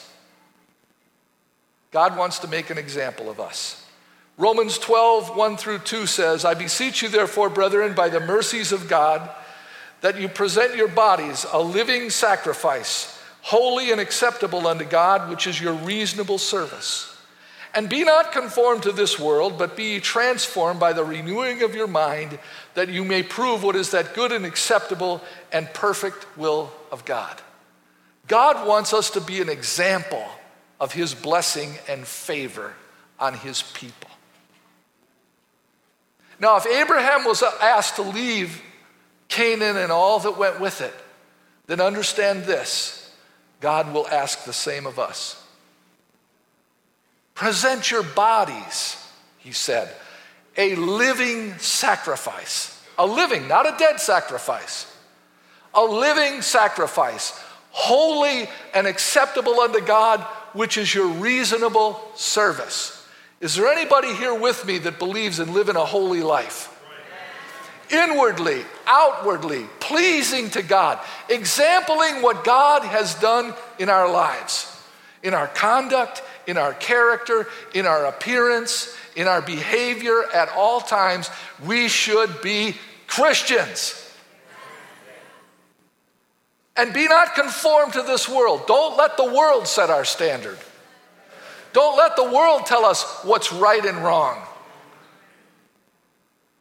God 1.91 2.17
wants 2.17 2.39
to 2.39 2.47
make 2.47 2.69
an 2.69 2.77
example 2.77 3.29
of 3.29 3.39
us. 3.39 3.85
Romans 4.37 4.79
12, 4.79 5.35
1 5.35 5.57
through 5.57 5.79
2 5.79 6.07
says, 6.07 6.43
I 6.43 6.55
beseech 6.55 7.03
you, 7.03 7.09
therefore, 7.09 7.49
brethren, 7.49 7.93
by 7.93 8.09
the 8.09 8.19
mercies 8.19 8.71
of 8.71 8.89
God, 8.89 9.29
that 10.01 10.19
you 10.19 10.27
present 10.27 10.75
your 10.75 10.87
bodies 10.87 11.45
a 11.51 11.61
living 11.61 12.09
sacrifice, 12.09 13.21
holy 13.41 13.91
and 13.91 14.01
acceptable 14.01 14.65
unto 14.67 14.85
God, 14.85 15.29
which 15.29 15.45
is 15.45 15.61
your 15.61 15.73
reasonable 15.73 16.39
service. 16.39 17.12
And 17.75 17.89
be 17.89 18.03
not 18.03 18.31
conformed 18.31 18.83
to 18.83 18.91
this 18.91 19.17
world, 19.17 19.57
but 19.57 19.75
be 19.75 19.99
transformed 19.99 20.79
by 20.79 20.93
the 20.93 21.03
renewing 21.03 21.63
of 21.63 21.73
your 21.73 21.87
mind, 21.87 22.37
that 22.75 22.89
you 22.89 23.03
may 23.03 23.23
prove 23.23 23.63
what 23.63 23.75
is 23.75 23.91
that 23.91 24.13
good 24.13 24.31
and 24.31 24.45
acceptable 24.45 25.21
and 25.51 25.73
perfect 25.73 26.37
will 26.37 26.71
of 26.91 27.03
God. 27.03 27.41
God 28.27 28.67
wants 28.67 28.93
us 28.93 29.09
to 29.11 29.21
be 29.21 29.41
an 29.41 29.49
example 29.49 30.25
of 30.79 30.93
his 30.93 31.15
blessing 31.15 31.73
and 31.87 32.05
favor 32.05 32.73
on 33.19 33.33
his 33.33 33.61
people. 33.61 34.09
Now, 36.39 36.57
if 36.57 36.65
Abraham 36.65 37.25
was 37.25 37.41
asked 37.41 37.95
to 37.95 38.01
leave 38.01 38.61
Canaan 39.29 39.77
and 39.77 39.91
all 39.91 40.19
that 40.19 40.37
went 40.37 40.59
with 40.59 40.81
it, 40.81 40.93
then 41.67 41.81
understand 41.81 42.43
this 42.43 43.11
God 43.61 43.93
will 43.93 44.07
ask 44.07 44.45
the 44.45 44.53
same 44.53 44.85
of 44.85 44.99
us. 44.99 45.42
Present 47.35 47.89
your 47.89 48.03
bodies, 48.03 48.97
he 49.39 49.51
said, 49.51 49.93
a 50.57 50.75
living 50.75 51.57
sacrifice. 51.57 52.79
A 52.97 53.05
living, 53.05 53.47
not 53.47 53.65
a 53.65 53.75
dead 53.77 53.99
sacrifice. 53.99 54.85
A 55.73 55.83
living 55.83 56.41
sacrifice, 56.41 57.39
holy 57.71 58.47
and 58.73 58.85
acceptable 58.85 59.59
unto 59.59 59.81
God, 59.81 60.21
which 60.53 60.77
is 60.77 60.93
your 60.93 61.07
reasonable 61.07 61.99
service. 62.13 63.03
Is 63.41 63.55
there 63.55 63.67
anybody 63.67 64.13
here 64.13 64.35
with 64.35 64.65
me 64.65 64.77
that 64.79 64.99
believes 64.99 65.39
in 65.39 65.53
living 65.53 65.75
a 65.75 65.83
holy 65.83 66.21
life? 66.21 66.69
Inwardly, 67.89 68.63
outwardly, 68.85 69.65
pleasing 69.79 70.49
to 70.51 70.61
God, 70.61 70.99
exempling 71.29 72.21
what 72.21 72.43
God 72.43 72.83
has 72.83 73.15
done 73.15 73.53
in 73.77 73.89
our 73.89 74.09
lives, 74.09 74.72
in 75.23 75.33
our 75.33 75.47
conduct, 75.47 76.21
in 76.45 76.57
our 76.57 76.73
character, 76.73 77.47
in 77.73 77.85
our 77.85 78.05
appearance, 78.05 78.95
in 79.15 79.27
our 79.27 79.41
behavior 79.41 80.23
at 80.33 80.49
all 80.49 80.81
times. 80.81 81.29
We 81.65 81.87
should 81.87 82.41
be 82.41 82.75
Christians. 83.07 83.99
And 86.75 86.93
be 86.93 87.07
not 87.07 87.35
conformed 87.35 87.93
to 87.93 88.01
this 88.01 88.27
world. 88.27 88.67
Don't 88.67 88.97
let 88.97 89.15
the 89.15 89.31
world 89.31 89.67
set 89.67 89.89
our 89.89 90.03
standard. 90.03 90.57
Don't 91.71 91.97
let 91.97 92.15
the 92.15 92.23
world 92.23 92.65
tell 92.65 92.83
us 92.85 93.03
what's 93.23 93.53
right 93.53 93.83
and 93.83 93.97
wrong. 93.99 94.41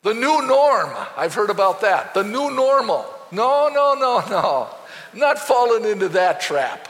The 0.02 0.14
new 0.14 0.47
norm, 0.47 0.90
I've 1.16 1.35
heard 1.35 1.50
about 1.50 1.81
that. 1.83 2.12
The 2.14 2.25
new 2.25 2.50
normal. 2.50 3.07
No, 3.31 3.71
no, 3.73 3.95
no, 3.95 4.25
no. 4.28 4.69
Not 5.14 5.38
falling 5.38 5.85
into 5.85 6.09
that 6.11 6.40
trap. 6.40 6.88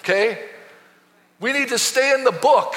Okay? 0.00 0.38
We 1.40 1.52
need 1.52 1.68
to 1.68 1.78
stay 1.78 2.14
in 2.14 2.24
the 2.24 2.32
book. 2.32 2.74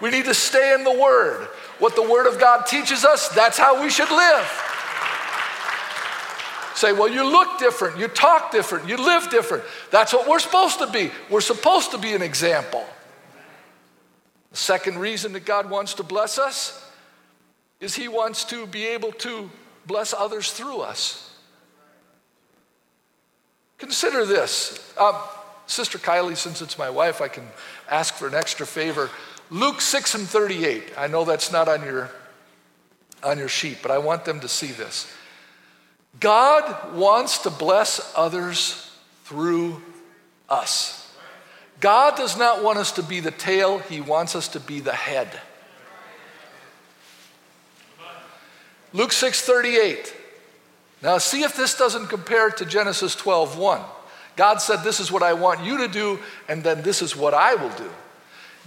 We 0.00 0.10
need 0.10 0.24
to 0.24 0.34
stay 0.34 0.74
in 0.74 0.84
the 0.84 0.98
Word. 0.98 1.48
What 1.78 1.94
the 1.94 2.02
Word 2.02 2.26
of 2.26 2.40
God 2.40 2.66
teaches 2.66 3.04
us, 3.04 3.28
that's 3.28 3.58
how 3.58 3.82
we 3.82 3.90
should 3.90 4.10
live. 4.10 4.66
Say, 6.74 6.92
well, 6.92 7.08
you 7.08 7.24
look 7.30 7.58
different, 7.58 7.98
you 7.98 8.08
talk 8.08 8.50
different, 8.50 8.88
you 8.88 8.96
live 8.96 9.28
different. 9.30 9.64
That's 9.90 10.14
what 10.14 10.26
we're 10.26 10.38
supposed 10.38 10.78
to 10.78 10.86
be. 10.86 11.10
We're 11.28 11.42
supposed 11.42 11.90
to 11.90 11.98
be 11.98 12.14
an 12.14 12.22
example. 12.22 12.86
The 14.50 14.56
second 14.56 14.98
reason 14.98 15.34
that 15.34 15.44
God 15.44 15.68
wants 15.68 15.94
to 15.94 16.02
bless 16.02 16.38
us 16.38 16.82
is 17.80 17.94
He 17.94 18.08
wants 18.08 18.44
to 18.44 18.66
be 18.66 18.86
able 18.86 19.12
to 19.12 19.50
bless 19.86 20.14
others 20.14 20.52
through 20.52 20.80
us. 20.80 21.34
Consider 23.76 24.24
this. 24.24 24.94
Um, 24.98 25.14
Sister 25.70 25.98
Kielley, 25.98 26.36
since 26.36 26.60
it's 26.60 26.76
my 26.76 26.90
wife, 26.90 27.20
I 27.20 27.28
can 27.28 27.46
ask 27.88 28.14
for 28.14 28.26
an 28.26 28.34
extra 28.34 28.66
favor. 28.66 29.08
Luke 29.50 29.80
6 29.80 30.16
and 30.16 30.28
38. 30.28 30.94
I 30.98 31.06
know 31.06 31.24
that's 31.24 31.52
not 31.52 31.68
on 31.68 31.84
your, 31.84 32.10
on 33.22 33.38
your 33.38 33.48
sheet, 33.48 33.78
but 33.80 33.92
I 33.92 33.98
want 33.98 34.24
them 34.24 34.40
to 34.40 34.48
see 34.48 34.72
this. 34.72 35.12
God 36.18 36.96
wants 36.96 37.38
to 37.38 37.50
bless 37.50 38.12
others 38.16 38.90
through 39.24 39.80
us. 40.48 41.14
God 41.78 42.16
does 42.16 42.36
not 42.36 42.64
want 42.64 42.78
us 42.78 42.90
to 42.92 43.02
be 43.04 43.20
the 43.20 43.30
tail, 43.30 43.78
He 43.78 44.00
wants 44.00 44.34
us 44.34 44.48
to 44.48 44.60
be 44.60 44.80
the 44.80 44.92
head. 44.92 45.28
Luke 48.92 49.12
6 49.12 49.40
38. 49.40 50.16
Now, 51.00 51.18
see 51.18 51.44
if 51.44 51.56
this 51.56 51.78
doesn't 51.78 52.08
compare 52.08 52.50
to 52.50 52.66
Genesis 52.66 53.14
12 53.14 53.56
1. 53.56 53.80
God 54.40 54.62
said, 54.62 54.82
This 54.82 55.00
is 55.00 55.12
what 55.12 55.22
I 55.22 55.34
want 55.34 55.66
you 55.66 55.76
to 55.76 55.86
do, 55.86 56.18
and 56.48 56.64
then 56.64 56.80
this 56.80 57.02
is 57.02 57.14
what 57.14 57.34
I 57.34 57.56
will 57.56 57.76
do. 57.76 57.90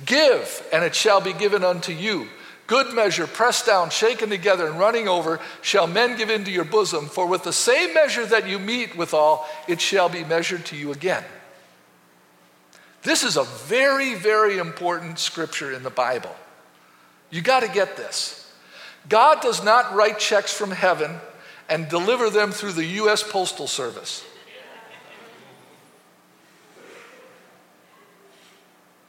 Give, 0.05 0.67
and 0.71 0.83
it 0.83 0.93
shall 0.93 1.19
be 1.19 1.33
given 1.33 1.63
unto 1.63 1.91
you. 1.91 2.27
Good 2.67 2.93
measure, 2.93 3.25
pressed 3.25 3.65
down, 3.65 3.89
shaken 3.89 4.29
together, 4.29 4.67
and 4.67 4.79
running 4.79 5.07
over, 5.07 5.39
shall 5.63 5.87
men 5.87 6.15
give 6.15 6.29
into 6.29 6.51
your 6.51 6.63
bosom. 6.63 7.07
For 7.07 7.25
with 7.25 7.41
the 7.41 7.51
same 7.51 7.91
measure 7.95 8.23
that 8.23 8.47
you 8.47 8.59
meet 8.59 8.95
withal, 8.95 9.49
it 9.67 9.81
shall 9.81 10.09
be 10.09 10.23
measured 10.23 10.63
to 10.67 10.75
you 10.75 10.91
again. 10.91 11.23
This 13.01 13.23
is 13.23 13.35
a 13.35 13.43
very, 13.65 14.13
very 14.13 14.59
important 14.59 15.17
scripture 15.17 15.73
in 15.73 15.81
the 15.81 15.89
Bible. 15.89 16.35
You 17.31 17.41
got 17.41 17.61
to 17.61 17.67
get 17.67 17.97
this. 17.97 18.53
God 19.09 19.41
does 19.41 19.63
not 19.63 19.95
write 19.95 20.19
checks 20.19 20.53
from 20.53 20.69
heaven 20.69 21.15
and 21.67 21.89
deliver 21.89 22.29
them 22.29 22.51
through 22.51 22.73
the 22.73 22.85
U.S. 22.85 23.23
Postal 23.23 23.65
Service. 23.65 24.23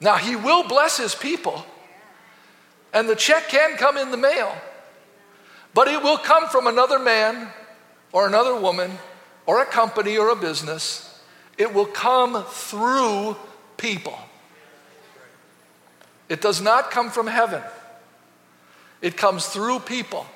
Now, 0.00 0.16
He 0.16 0.36
will 0.36 0.66
bless 0.66 0.96
His 0.96 1.14
people, 1.14 1.64
and 2.92 3.08
the 3.08 3.16
check 3.16 3.48
can 3.48 3.76
come 3.76 3.96
in 3.96 4.10
the 4.10 4.16
mail, 4.16 4.54
but 5.72 5.88
it 5.88 6.02
will 6.02 6.18
come 6.18 6.48
from 6.48 6.66
another 6.66 6.98
man 6.98 7.48
or 8.12 8.26
another 8.26 8.58
woman 8.58 8.92
or 9.46 9.60
a 9.60 9.66
company 9.66 10.16
or 10.16 10.30
a 10.30 10.36
business. 10.36 11.22
It 11.58 11.72
will 11.72 11.86
come 11.86 12.44
through 12.44 13.36
people. 13.76 14.18
It 16.28 16.40
does 16.40 16.60
not 16.60 16.90
come 16.90 17.10
from 17.10 17.26
heaven, 17.26 17.62
it 19.02 19.16
comes 19.16 19.46
through 19.46 19.80
people. 19.80 20.26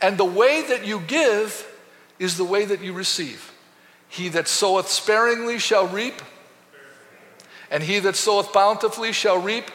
And 0.00 0.18
the 0.18 0.24
way 0.24 0.62
that 0.68 0.86
you 0.86 1.00
give 1.00 1.66
is 2.18 2.36
the 2.36 2.44
way 2.44 2.64
that 2.66 2.82
you 2.82 2.92
receive. 2.92 3.52
He 4.08 4.28
that 4.30 4.46
soweth 4.46 4.88
sparingly 4.88 5.58
shall 5.58 5.88
reap, 5.88 6.20
and 7.70 7.82
he 7.82 7.98
that 8.00 8.16
soweth 8.16 8.52
bountifully 8.52 9.12
shall 9.12 9.38
reap. 9.38 9.70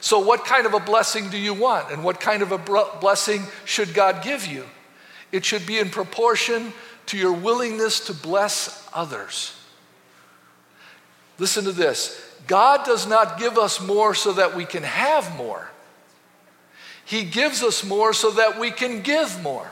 So, 0.00 0.18
what 0.18 0.44
kind 0.44 0.66
of 0.66 0.74
a 0.74 0.80
blessing 0.80 1.30
do 1.30 1.38
you 1.38 1.54
want? 1.54 1.90
And 1.90 2.04
what 2.04 2.20
kind 2.20 2.42
of 2.42 2.52
a 2.52 2.58
blessing 2.58 3.42
should 3.64 3.94
God 3.94 4.22
give 4.22 4.46
you? 4.46 4.64
It 5.32 5.44
should 5.44 5.66
be 5.66 5.78
in 5.78 5.90
proportion 5.90 6.72
to 7.06 7.16
your 7.16 7.32
willingness 7.32 8.00
to 8.06 8.14
bless 8.14 8.88
others. 8.92 9.56
Listen 11.38 11.64
to 11.64 11.72
this 11.72 12.22
God 12.46 12.84
does 12.84 13.06
not 13.06 13.38
give 13.38 13.58
us 13.58 13.80
more 13.80 14.14
so 14.14 14.32
that 14.34 14.54
we 14.54 14.64
can 14.64 14.82
have 14.82 15.36
more. 15.36 15.68
He 17.04 17.22
gives 17.22 17.62
us 17.62 17.84
more 17.84 18.12
so 18.12 18.32
that 18.32 18.58
we 18.58 18.70
can 18.70 19.00
give 19.02 19.42
more. 19.42 19.70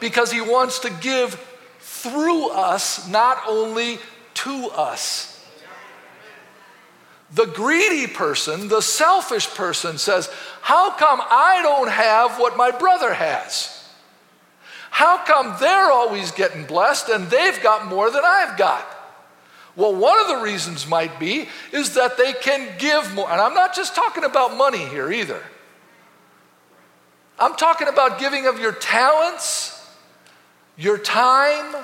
Because 0.00 0.32
He 0.32 0.40
wants 0.40 0.80
to 0.80 0.90
give 0.90 1.34
through 1.78 2.50
us, 2.50 3.08
not 3.08 3.42
only 3.46 3.98
to 4.34 4.68
us. 4.74 5.29
The 7.32 7.46
greedy 7.46 8.06
person, 8.08 8.68
the 8.68 8.80
selfish 8.80 9.48
person 9.54 9.98
says, 9.98 10.28
How 10.62 10.92
come 10.92 11.20
I 11.22 11.60
don't 11.62 11.90
have 11.90 12.38
what 12.40 12.56
my 12.56 12.72
brother 12.72 13.14
has? 13.14 13.76
How 14.90 15.24
come 15.24 15.56
they're 15.60 15.92
always 15.92 16.32
getting 16.32 16.64
blessed 16.64 17.08
and 17.08 17.30
they've 17.30 17.62
got 17.62 17.86
more 17.86 18.10
than 18.10 18.22
I've 18.24 18.58
got? 18.58 18.84
Well, 19.76 19.94
one 19.94 20.20
of 20.20 20.26
the 20.26 20.42
reasons 20.42 20.88
might 20.88 21.20
be 21.20 21.48
is 21.72 21.94
that 21.94 22.18
they 22.18 22.32
can 22.32 22.68
give 22.78 23.14
more. 23.14 23.30
And 23.30 23.40
I'm 23.40 23.54
not 23.54 23.74
just 23.74 23.94
talking 23.94 24.24
about 24.24 24.56
money 24.56 24.84
here 24.86 25.12
either. 25.12 25.42
I'm 27.38 27.54
talking 27.54 27.88
about 27.88 28.18
giving 28.18 28.46
of 28.46 28.60
your 28.60 28.72
talents, 28.72 29.88
your 30.76 30.98
time, 30.98 31.76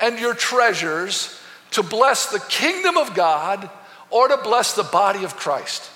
and 0.00 0.18
your 0.18 0.34
treasures 0.34 1.38
to 1.72 1.82
bless 1.82 2.30
the 2.30 2.40
kingdom 2.40 2.96
of 2.96 3.14
God 3.14 3.68
or 4.10 4.28
to 4.28 4.36
bless 4.38 4.74
the 4.74 4.84
body 4.84 5.24
of 5.24 5.36
Christ. 5.36 5.90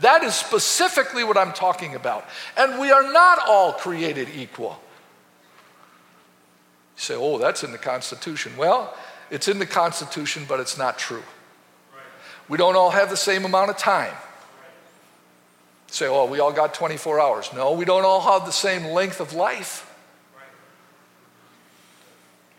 That 0.00 0.24
is 0.24 0.34
specifically 0.34 1.24
what 1.24 1.36
I'm 1.36 1.52
talking 1.52 1.94
about. 1.94 2.24
And 2.56 2.80
we 2.80 2.90
are 2.90 3.12
not 3.12 3.38
all 3.46 3.72
created 3.72 4.28
equal. 4.34 4.80
You 6.96 7.02
say, 7.02 7.14
oh, 7.16 7.38
that's 7.38 7.62
in 7.64 7.72
the 7.72 7.78
Constitution. 7.78 8.56
Well, 8.56 8.94
it's 9.30 9.48
in 9.48 9.58
the 9.58 9.66
Constitution, 9.66 10.44
but 10.48 10.58
it's 10.58 10.78
not 10.78 10.98
true. 10.98 11.22
We 12.48 12.56
don't 12.58 12.76
all 12.76 12.90
have 12.90 13.10
the 13.10 13.16
same 13.16 13.44
amount 13.44 13.70
of 13.70 13.76
time. 13.76 14.14
Say, 15.86 16.06
oh, 16.06 16.26
we 16.26 16.40
all 16.40 16.52
got 16.52 16.72
24 16.72 17.20
hours. 17.20 17.50
No, 17.54 17.72
we 17.72 17.84
don't 17.84 18.04
all 18.04 18.20
have 18.20 18.46
the 18.46 18.52
same 18.52 18.86
length 18.86 19.20
of 19.20 19.32
life. 19.32 19.89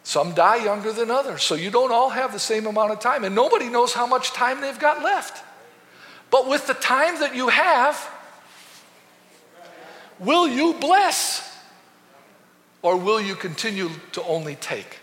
Some 0.03 0.33
die 0.33 0.63
younger 0.63 0.91
than 0.91 1.11
others, 1.11 1.43
so 1.43 1.55
you 1.55 1.69
don't 1.69 1.91
all 1.91 2.09
have 2.09 2.33
the 2.33 2.39
same 2.39 2.65
amount 2.65 2.91
of 2.91 2.99
time, 2.99 3.23
and 3.23 3.35
nobody 3.35 3.69
knows 3.69 3.93
how 3.93 4.07
much 4.07 4.31
time 4.31 4.61
they've 4.61 4.79
got 4.79 5.03
left. 5.03 5.43
But 6.31 6.47
with 6.47 6.65
the 6.65 6.73
time 6.73 7.19
that 7.19 7.35
you 7.35 7.49
have, 7.49 8.09
will 10.19 10.47
you 10.47 10.73
bless? 10.73 11.47
Or 12.81 12.97
will 12.97 13.21
you 13.21 13.35
continue 13.35 13.89
to 14.13 14.23
only 14.23 14.55
take? 14.55 14.97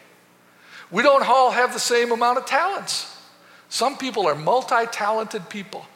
We 0.90 1.02
don't 1.02 1.22
all 1.28 1.50
have 1.52 1.72
the 1.72 1.78
same 1.78 2.10
amount 2.10 2.38
of 2.38 2.46
talents. 2.46 3.14
Some 3.68 3.98
people 3.98 4.26
are 4.26 4.34
multi 4.34 4.86
talented 4.86 5.48
people. 5.48 5.86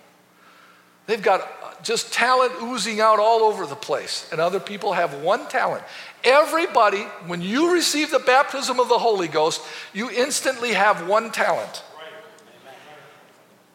They've 1.06 1.22
got 1.22 1.82
just 1.82 2.12
talent 2.12 2.52
oozing 2.62 3.00
out 3.00 3.18
all 3.18 3.40
over 3.40 3.66
the 3.66 3.74
place, 3.74 4.28
and 4.30 4.40
other 4.40 4.60
people 4.60 4.92
have 4.92 5.14
one 5.22 5.48
talent. 5.48 5.82
Everybody, 6.24 7.02
when 7.26 7.42
you 7.42 7.72
receive 7.72 8.10
the 8.10 8.18
baptism 8.18 8.78
of 8.78 8.88
the 8.88 8.98
Holy 8.98 9.28
Ghost, 9.28 9.60
you 9.92 10.10
instantly 10.10 10.72
have 10.72 11.08
one 11.08 11.32
talent. 11.32 11.82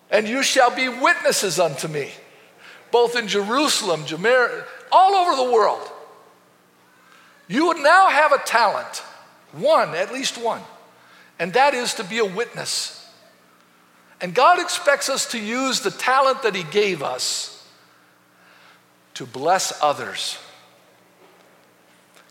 And 0.10 0.27
you 0.27 0.41
shall 0.43 0.73
be 0.73 0.88
witnesses 0.88 1.60
unto 1.60 1.88
me, 1.89 2.12
both 2.91 3.17
in 3.17 3.27
Jerusalem, 3.27 4.05
all 4.91 5.13
over 5.13 5.36
the 5.36 5.51
world. 5.51 5.91
You 7.49 7.67
would 7.67 7.77
now 7.77 8.07
have 8.07 8.31
a 8.31 8.39
talent, 8.39 9.03
one, 9.51 9.93
at 9.95 10.13
least 10.13 10.38
one, 10.38 10.62
and 11.39 11.53
that 11.53 11.73
is 11.73 11.95
to 11.95 12.03
be 12.03 12.19
a 12.19 12.25
witness. 12.25 12.93
And 14.21 14.33
God 14.33 14.60
expects 14.60 15.10
us 15.10 15.31
to 15.31 15.39
use 15.39 15.81
the 15.81 15.91
talent 15.91 16.43
that 16.43 16.55
He 16.55 16.63
gave 16.63 17.03
us 17.03 17.53
to 19.15 19.25
bless 19.25 19.77
others. 19.81 20.38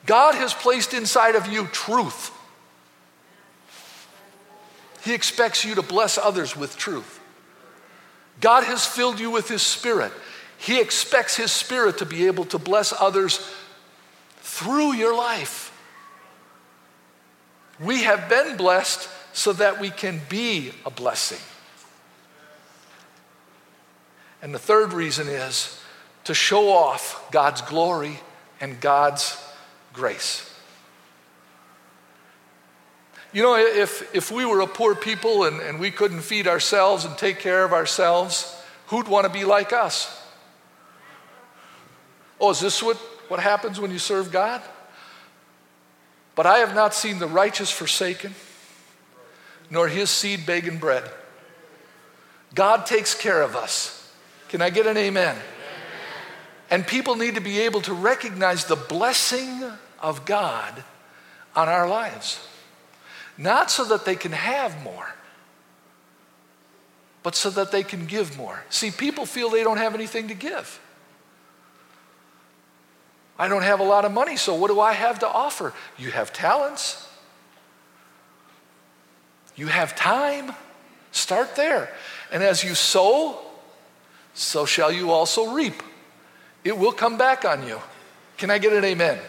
God 0.07 0.35
has 0.37 0.55
placed 0.55 0.95
inside 0.95 1.35
of 1.35 1.49
you 1.49 1.67
truth. 1.67 2.33
He 5.03 5.15
expects 5.15 5.65
you 5.65 5.75
to 5.75 5.83
bless 5.83 6.19
others 6.19 6.57
with 6.57 6.77
truth. 6.77 7.21
God 8.41 8.65
has 8.65 8.85
filled 8.85 9.21
you 9.21 9.31
with 9.31 9.49
His 9.49 9.63
Spirit. 9.63 10.13
He 10.59 10.81
expects 10.81 11.37
His 11.37 11.53
Spirit 11.53 11.99
to 11.99 12.07
be 12.07 12.27
able 12.27 12.45
to 12.47 12.59
bless 12.59 12.93
others 12.93 13.41
through 14.39 14.95
your 14.95 15.15
life. 15.17 15.73
We 17.79 18.05
have 18.05 18.29
been 18.29 18.57
blessed 18.57 19.09
so 19.33 19.53
that 19.55 19.81
we 19.81 19.91
can 19.91 20.21
be 20.29 20.73
a 20.85 20.91
blessing. 20.91 21.39
And 24.43 24.55
the 24.55 24.59
third 24.59 24.93
reason 24.93 25.29
is 25.29 25.79
to 26.25 26.35
show 26.35 26.69
off 26.69 27.31
God's 27.31 27.61
glory 27.61 28.19
and 28.61 28.81
God's 28.81 29.37
grace. 29.97 30.53
You 33.33 33.43
know, 33.43 33.57
if, 33.57 34.15
if 34.15 34.31
we 34.31 34.45
were 34.45 34.61
a 34.61 34.67
poor 34.67 34.95
people 34.95 35.45
and, 35.45 35.61
and 35.61 35.81
we 35.81 35.91
couldn't 35.91 36.21
feed 36.21 36.47
ourselves 36.47 37.05
and 37.05 37.19
take 37.19 37.39
care 37.39 37.65
of 37.65 37.73
ourselves, 37.73 38.57
who'd 38.87 39.09
want 39.09 39.27
to 39.27 39.33
be 39.33 39.45
like 39.45 39.73
us? 39.73 40.23
Oh, 42.41 42.51
is 42.51 42.61
this 42.61 42.83
what, 42.83 42.97
what 43.29 43.41
happens 43.41 43.81
when 43.81 43.91
you 43.91 43.99
serve 43.99 44.31
God? 44.31 44.63
But 46.35 46.47
I 46.47 46.59
have 46.59 46.75
not 46.75 46.95
seen 46.95 47.19
the 47.19 47.27
righteous 47.27 47.71
forsaken, 47.71 48.35
nor 49.71 49.89
his 49.89 50.11
seed 50.11 50.47
begging 50.47 50.79
bread. 50.79 51.05
God 52.55 52.87
takes 52.87 53.15
care 53.15 53.43
of 53.43 53.57
us. 53.57 54.15
Can 54.49 54.63
I 54.63 54.71
get 54.71 54.87
an 54.87 54.97
amen? 54.97 55.37
And 56.71 56.87
people 56.87 57.17
need 57.17 57.35
to 57.35 57.41
be 57.41 57.61
able 57.61 57.81
to 57.83 57.93
recognize 57.93 58.65
the 58.65 58.77
blessing 58.77 59.63
of 60.01 60.25
God 60.25 60.83
on 61.55 61.69
our 61.69 61.89
lives. 61.89 62.47
Not 63.39 63.71
so 63.71 63.85
that 63.85 64.05
they 64.05 64.17
can 64.17 64.33
have 64.33 64.83
more, 64.83 65.07
but 67.23 67.35
so 67.35 67.51
that 67.51 67.73
they 67.73 67.83
can 67.83 68.07
give 68.07 68.37
more. 68.37 68.63
See, 68.71 68.91
people 68.91 69.27
feel 69.27 69.51
they 69.51 69.65
don't 69.65 69.79
have 69.79 69.95
anything 69.95 70.29
to 70.29 70.35
give. 70.35 70.81
I 73.39 73.49
don't 73.49 73.63
have 73.63 73.81
a 73.81 73.85
lot 73.85 74.05
of 74.05 74.13
money, 74.13 74.37
so 74.37 74.55
what 74.55 74.69
do 74.69 74.81
I 74.81 74.95
have 74.95 75.19
to 75.19 75.29
offer? 75.29 75.75
You 75.99 76.11
have 76.11 76.33
talents, 76.33 77.07
you 79.55 79.67
have 79.67 79.97
time. 79.97 80.53
Start 81.13 81.57
there. 81.57 81.91
And 82.31 82.43
as 82.43 82.63
you 82.63 82.75
sow, 82.75 83.41
so 84.35 84.67
shall 84.67 84.93
you 84.93 85.11
also 85.11 85.55
reap 85.55 85.83
it 86.67 86.77
will 86.77 86.93
come 86.93 87.17
back 87.17 87.45
on 87.45 87.65
you. 87.67 87.81
Can 88.37 88.51
I 88.51 88.59
get 88.59 88.73
an 88.73 88.85
amen? 88.85 89.21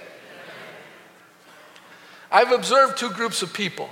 I've 2.32 2.52
observed 2.52 2.98
two 2.98 3.10
groups 3.10 3.42
of 3.42 3.54
people 3.54 3.90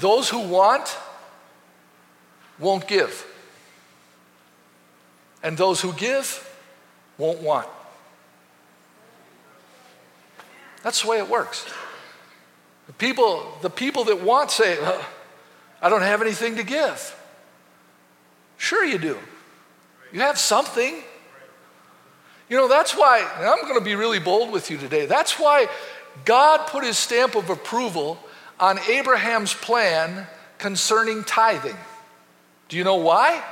those 0.00 0.28
who 0.28 0.40
want 0.40 0.96
won't 2.58 2.86
give, 2.86 3.26
and 5.42 5.56
those 5.56 5.80
who 5.80 5.92
give 5.92 6.44
won't 7.16 7.40
want. 7.40 7.68
That's 10.82 11.02
the 11.02 11.08
way 11.08 11.18
it 11.18 11.28
works. 11.28 11.66
The 12.86 12.92
people, 12.92 13.58
the 13.62 13.70
people 13.70 14.04
that 14.04 14.22
want 14.22 14.50
say, 14.50 14.78
I 15.82 15.88
don't 15.88 16.02
have 16.02 16.22
anything 16.22 16.56
to 16.56 16.62
give. 16.62 17.14
Sure, 18.56 18.84
you 18.84 18.98
do. 18.98 19.18
You 20.12 20.20
have 20.20 20.38
something. 20.38 21.02
You 22.48 22.56
know, 22.56 22.68
that's 22.68 22.96
why, 22.96 23.18
and 23.38 23.46
I'm 23.46 23.62
going 23.62 23.78
to 23.78 23.84
be 23.84 23.94
really 23.94 24.18
bold 24.18 24.50
with 24.50 24.70
you 24.70 24.78
today. 24.78 25.06
That's 25.06 25.38
why 25.38 25.68
God 26.24 26.66
put 26.68 26.84
his 26.84 26.96
stamp 26.96 27.34
of 27.34 27.50
approval 27.50 28.18
on 28.58 28.78
Abraham's 28.88 29.54
plan 29.54 30.26
concerning 30.56 31.24
tithing. 31.24 31.76
Do 32.68 32.76
you 32.76 32.84
know 32.84 32.96
why? 32.96 33.42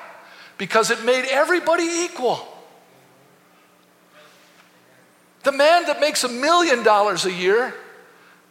Because 0.58 0.90
it 0.90 1.04
made 1.04 1.26
everybody 1.26 1.84
equal. 1.84 2.46
The 5.42 5.52
man 5.52 5.84
that 5.86 6.00
makes 6.00 6.24
a 6.24 6.28
million 6.28 6.82
dollars 6.82 7.24
a 7.24 7.32
year 7.32 7.74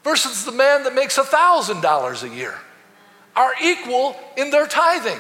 versus 0.04 0.46
the 0.46 0.52
man 0.52 0.84
that 0.84 0.94
makes 0.94 1.18
a 1.18 1.24
thousand 1.24 1.82
dollars 1.82 2.24
a 2.24 2.30
year 2.30 2.54
are 3.36 3.54
equal 3.62 4.16
in 4.38 4.50
their 4.50 4.68
tithing. 4.68 5.20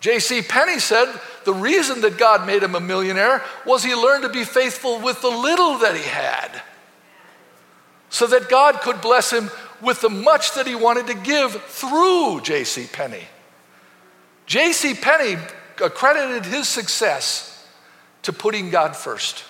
J.C. 0.00 0.42
Penney 0.42 0.78
said 0.78 1.12
the 1.44 1.52
reason 1.52 2.00
that 2.02 2.18
God 2.18 2.46
made 2.46 2.62
him 2.62 2.74
a 2.74 2.80
millionaire 2.80 3.42
was 3.66 3.82
he 3.82 3.94
learned 3.94 4.22
to 4.22 4.28
be 4.28 4.44
faithful 4.44 5.00
with 5.00 5.20
the 5.22 5.28
little 5.28 5.78
that 5.78 5.96
he 5.96 6.02
had 6.02 6.62
so 8.10 8.26
that 8.26 8.48
God 8.48 8.80
could 8.80 9.00
bless 9.00 9.32
him 9.32 9.50
with 9.80 10.00
the 10.00 10.10
much 10.10 10.54
that 10.54 10.66
he 10.66 10.74
wanted 10.74 11.06
to 11.08 11.14
give 11.14 11.62
through 11.64 12.40
J.C. 12.42 12.88
Penney. 12.92 13.24
J.C. 14.46 14.94
Penney 14.94 15.40
accredited 15.82 16.44
his 16.44 16.68
success 16.68 17.66
to 18.22 18.32
putting 18.32 18.70
God 18.70 18.96
first. 18.96 19.44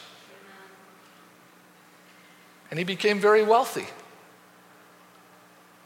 And 2.70 2.78
he 2.78 2.84
became 2.84 3.18
very 3.18 3.42
wealthy. 3.42 3.86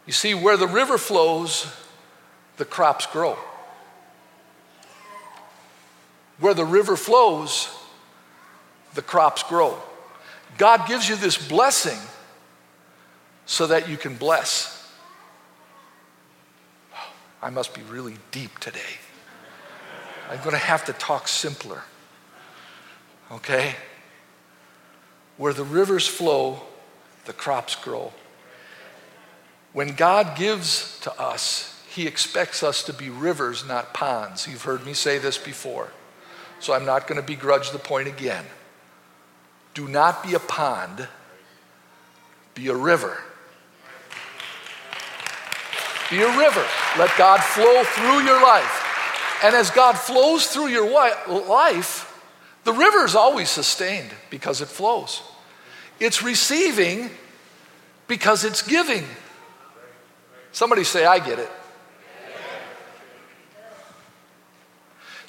You 0.06 0.12
see, 0.12 0.34
where 0.34 0.56
the 0.56 0.66
river 0.66 0.98
flows, 0.98 1.66
the 2.56 2.64
crops 2.64 3.06
grow. 3.06 3.38
Where 6.42 6.54
the 6.54 6.64
river 6.64 6.96
flows, 6.96 7.68
the 8.94 9.00
crops 9.00 9.44
grow. 9.44 9.78
God 10.58 10.88
gives 10.88 11.08
you 11.08 11.14
this 11.14 11.38
blessing 11.38 12.00
so 13.46 13.68
that 13.68 13.88
you 13.88 13.96
can 13.96 14.16
bless. 14.16 14.92
I 17.40 17.50
must 17.50 17.74
be 17.74 17.82
really 17.82 18.16
deep 18.32 18.58
today. 18.58 18.80
I'm 20.28 20.38
going 20.38 20.50
to 20.50 20.58
have 20.58 20.84
to 20.86 20.92
talk 20.92 21.28
simpler. 21.28 21.84
Okay? 23.30 23.76
Where 25.36 25.52
the 25.52 25.62
rivers 25.62 26.08
flow, 26.08 26.60
the 27.24 27.32
crops 27.32 27.76
grow. 27.76 28.12
When 29.72 29.94
God 29.94 30.36
gives 30.36 30.98
to 31.02 31.20
us, 31.20 31.80
He 31.88 32.08
expects 32.08 32.64
us 32.64 32.82
to 32.82 32.92
be 32.92 33.10
rivers, 33.10 33.64
not 33.64 33.94
ponds. 33.94 34.48
You've 34.48 34.64
heard 34.64 34.84
me 34.84 34.92
say 34.92 35.18
this 35.18 35.38
before, 35.38 35.92
so 36.62 36.72
I'm 36.72 36.84
not 36.84 37.06
going 37.06 37.20
to 37.20 37.26
begrudge 37.26 37.70
the 37.70 37.78
point 37.78 38.08
again. 38.08 38.44
Do 39.74 39.88
not 39.88 40.22
be 40.22 40.34
a 40.34 40.38
pond, 40.38 41.08
be 42.54 42.68
a 42.68 42.74
river. 42.74 43.18
Be 46.10 46.20
a 46.20 46.38
river. 46.38 46.64
Let 46.98 47.10
God 47.16 47.40
flow 47.40 47.82
through 47.84 48.20
your 48.24 48.40
life. 48.42 49.40
And 49.42 49.56
as 49.56 49.70
God 49.70 49.94
flows 49.94 50.46
through 50.46 50.68
your 50.68 50.88
life, 50.88 52.12
the 52.64 52.72
river 52.72 53.04
is 53.04 53.16
always 53.16 53.48
sustained 53.48 54.10
because 54.30 54.60
it 54.60 54.68
flows. 54.68 55.22
It's 55.98 56.22
receiving 56.22 57.10
because 58.06 58.44
it's 58.44 58.62
giving. 58.62 59.04
Somebody 60.52 60.84
say, 60.84 61.06
I 61.06 61.18
get 61.18 61.38
it. 61.38 61.50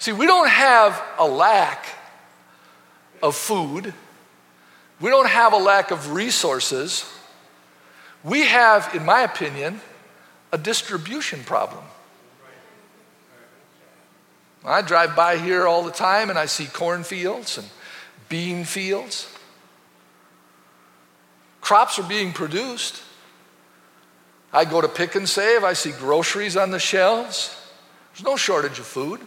See, 0.04 0.12
we 0.12 0.26
don't 0.26 0.50
have 0.50 1.02
a 1.18 1.26
lack 1.26 1.86
of 3.22 3.38
food, 3.38 3.94
we 5.00 5.10
don't 5.10 5.30
have 5.30 5.54
a 5.54 5.58
lack 5.58 5.92
of 5.92 6.12
resources. 6.12 7.10
We 8.22 8.42
have, 8.42 8.94
in 8.94 9.06
my 9.06 9.22
opinion, 9.22 9.80
a 10.52 10.58
distribution 10.58 11.46
problem. 11.46 11.86
I 14.66 14.82
drive 14.82 15.16
by 15.16 15.38
here 15.38 15.66
all 15.66 15.84
the 15.84 15.92
time 15.92 16.30
and 16.30 16.38
I 16.38 16.48
see 16.48 16.66
cornfields 16.66 17.58
and 17.58 17.70
bean 18.28 18.66
fields. 18.66 19.34
Crops 21.62 21.98
are 21.98 22.10
being 22.10 22.34
produced. 22.34 23.02
I 24.52 24.66
go 24.66 24.82
to 24.82 24.90
Pick 24.90 25.16
'n 25.16 25.28
Save, 25.28 25.64
I 25.64 25.72
see 25.72 25.94
groceries 25.94 26.58
on 26.58 26.72
the 26.72 26.80
shelves. 26.80 27.56
There's 28.12 28.26
no 28.26 28.36
shortage 28.36 28.80
of 28.80 28.86
food. 28.86 29.26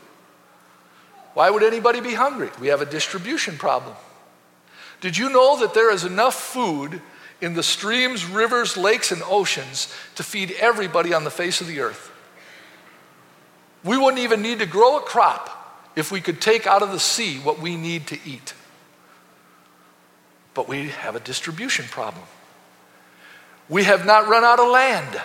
Why 1.36 1.50
would 1.50 1.62
anybody 1.62 2.00
be 2.00 2.14
hungry? 2.14 2.48
We 2.58 2.68
have 2.68 2.80
a 2.80 2.86
distribution 2.86 3.58
problem. 3.58 3.94
Did 5.02 5.18
you 5.18 5.28
know 5.28 5.60
that 5.60 5.74
there 5.74 5.92
is 5.92 6.02
enough 6.02 6.34
food 6.34 7.02
in 7.42 7.52
the 7.52 7.62
streams, 7.62 8.24
rivers, 8.24 8.78
lakes, 8.78 9.12
and 9.12 9.20
oceans 9.22 9.94
to 10.14 10.22
feed 10.22 10.52
everybody 10.52 11.12
on 11.12 11.24
the 11.24 11.30
face 11.30 11.60
of 11.60 11.66
the 11.66 11.80
earth? 11.80 12.10
We 13.84 13.98
wouldn't 13.98 14.22
even 14.22 14.40
need 14.40 14.60
to 14.60 14.66
grow 14.66 14.96
a 14.96 15.02
crop 15.02 15.84
if 15.94 16.10
we 16.10 16.22
could 16.22 16.40
take 16.40 16.66
out 16.66 16.82
of 16.82 16.90
the 16.90 16.98
sea 16.98 17.36
what 17.36 17.60
we 17.60 17.76
need 17.76 18.06
to 18.06 18.18
eat. 18.24 18.54
But 20.54 20.68
we 20.68 20.88
have 20.88 21.16
a 21.16 21.20
distribution 21.20 21.84
problem. 21.84 22.24
We 23.68 23.84
have 23.84 24.06
not 24.06 24.26
run 24.26 24.42
out 24.42 24.58
of 24.58 24.68
land. 24.68 25.20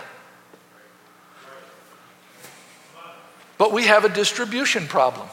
But 3.58 3.71
we 3.71 3.86
have 3.86 4.04
a 4.04 4.10
distribution 4.10 4.88
problem. 4.88 5.30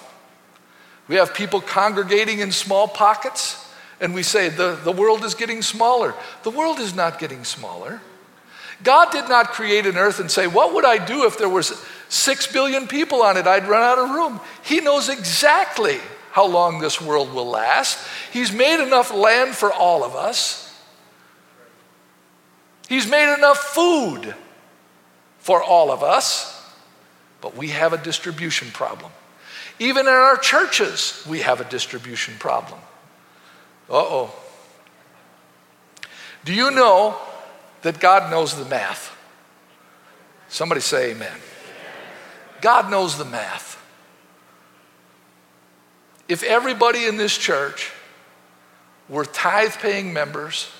We 1.08 1.16
have 1.16 1.34
people 1.34 1.60
congregating 1.60 2.40
in 2.40 2.52
small 2.52 2.86
pockets, 2.86 3.66
and 4.00 4.14
we 4.14 4.22
say 4.22 4.50
the, 4.50 4.78
the 4.84 4.92
world 4.92 5.24
is 5.24 5.34
getting 5.34 5.62
smaller. 5.62 6.14
The 6.42 6.50
world 6.50 6.78
is 6.78 6.94
not 6.94 7.18
getting 7.18 7.44
smaller. 7.44 8.00
God 8.84 9.10
did 9.10 9.28
not 9.28 9.48
create 9.48 9.86
an 9.86 9.96
earth 9.96 10.20
and 10.20 10.30
say, 10.30 10.46
What 10.46 10.74
would 10.74 10.84
I 10.84 11.04
do 11.04 11.24
if 11.26 11.38
there 11.38 11.48
was 11.48 11.84
six 12.08 12.46
billion 12.46 12.86
people 12.86 13.22
on 13.22 13.36
it? 13.36 13.46
I'd 13.46 13.66
run 13.66 13.82
out 13.82 13.98
of 13.98 14.10
room. 14.10 14.40
He 14.62 14.80
knows 14.80 15.08
exactly 15.08 15.98
how 16.30 16.46
long 16.46 16.78
this 16.78 17.00
world 17.00 17.32
will 17.32 17.48
last. 17.48 17.98
He's 18.32 18.52
made 18.52 18.80
enough 18.84 19.12
land 19.12 19.54
for 19.54 19.72
all 19.72 20.04
of 20.04 20.14
us, 20.14 20.64
He's 22.88 23.06
made 23.06 23.34
enough 23.34 23.58
food 23.58 24.34
for 25.38 25.62
all 25.62 25.92
of 25.92 26.02
us, 26.02 26.54
but 27.42 27.54
we 27.54 27.68
have 27.68 27.92
a 27.92 27.98
distribution 27.98 28.68
problem. 28.70 29.12
Even 29.78 30.06
in 30.06 30.12
our 30.12 30.36
churches, 30.36 31.24
we 31.28 31.40
have 31.40 31.60
a 31.60 31.64
distribution 31.64 32.34
problem. 32.38 32.80
Uh 33.88 33.94
oh. 33.94 34.34
Do 36.44 36.52
you 36.52 36.70
know 36.70 37.16
that 37.82 38.00
God 38.00 38.30
knows 38.30 38.54
the 38.56 38.64
math. 38.64 39.16
Somebody 40.48 40.80
say 40.80 41.12
amen. 41.12 41.36
God 42.60 42.90
knows 42.90 43.16
the 43.16 43.24
math. 43.24 43.76
If 46.28 46.42
everybody 46.42 47.06
in 47.06 47.16
this 47.16 47.36
church 47.36 47.92
were 49.08 49.24
tithe 49.24 49.74
paying 49.74 50.12
members 50.12 50.70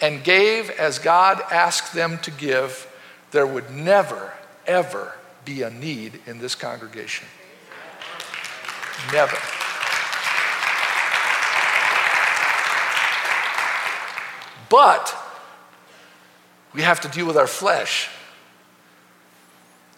and 0.00 0.24
gave 0.24 0.70
as 0.70 0.98
God 0.98 1.42
asked 1.52 1.92
them 1.92 2.18
to 2.20 2.30
give, 2.30 2.90
there 3.30 3.46
would 3.46 3.70
never, 3.70 4.32
ever 4.66 5.12
be 5.44 5.62
a 5.62 5.70
need 5.70 6.20
in 6.26 6.38
this 6.38 6.54
congregation. 6.54 7.28
Never. 9.12 9.36
But 14.68 15.14
we 16.72 16.82
have 16.82 17.00
to 17.00 17.08
deal 17.08 17.26
with 17.26 17.36
our 17.36 17.46
flesh. 17.46 18.08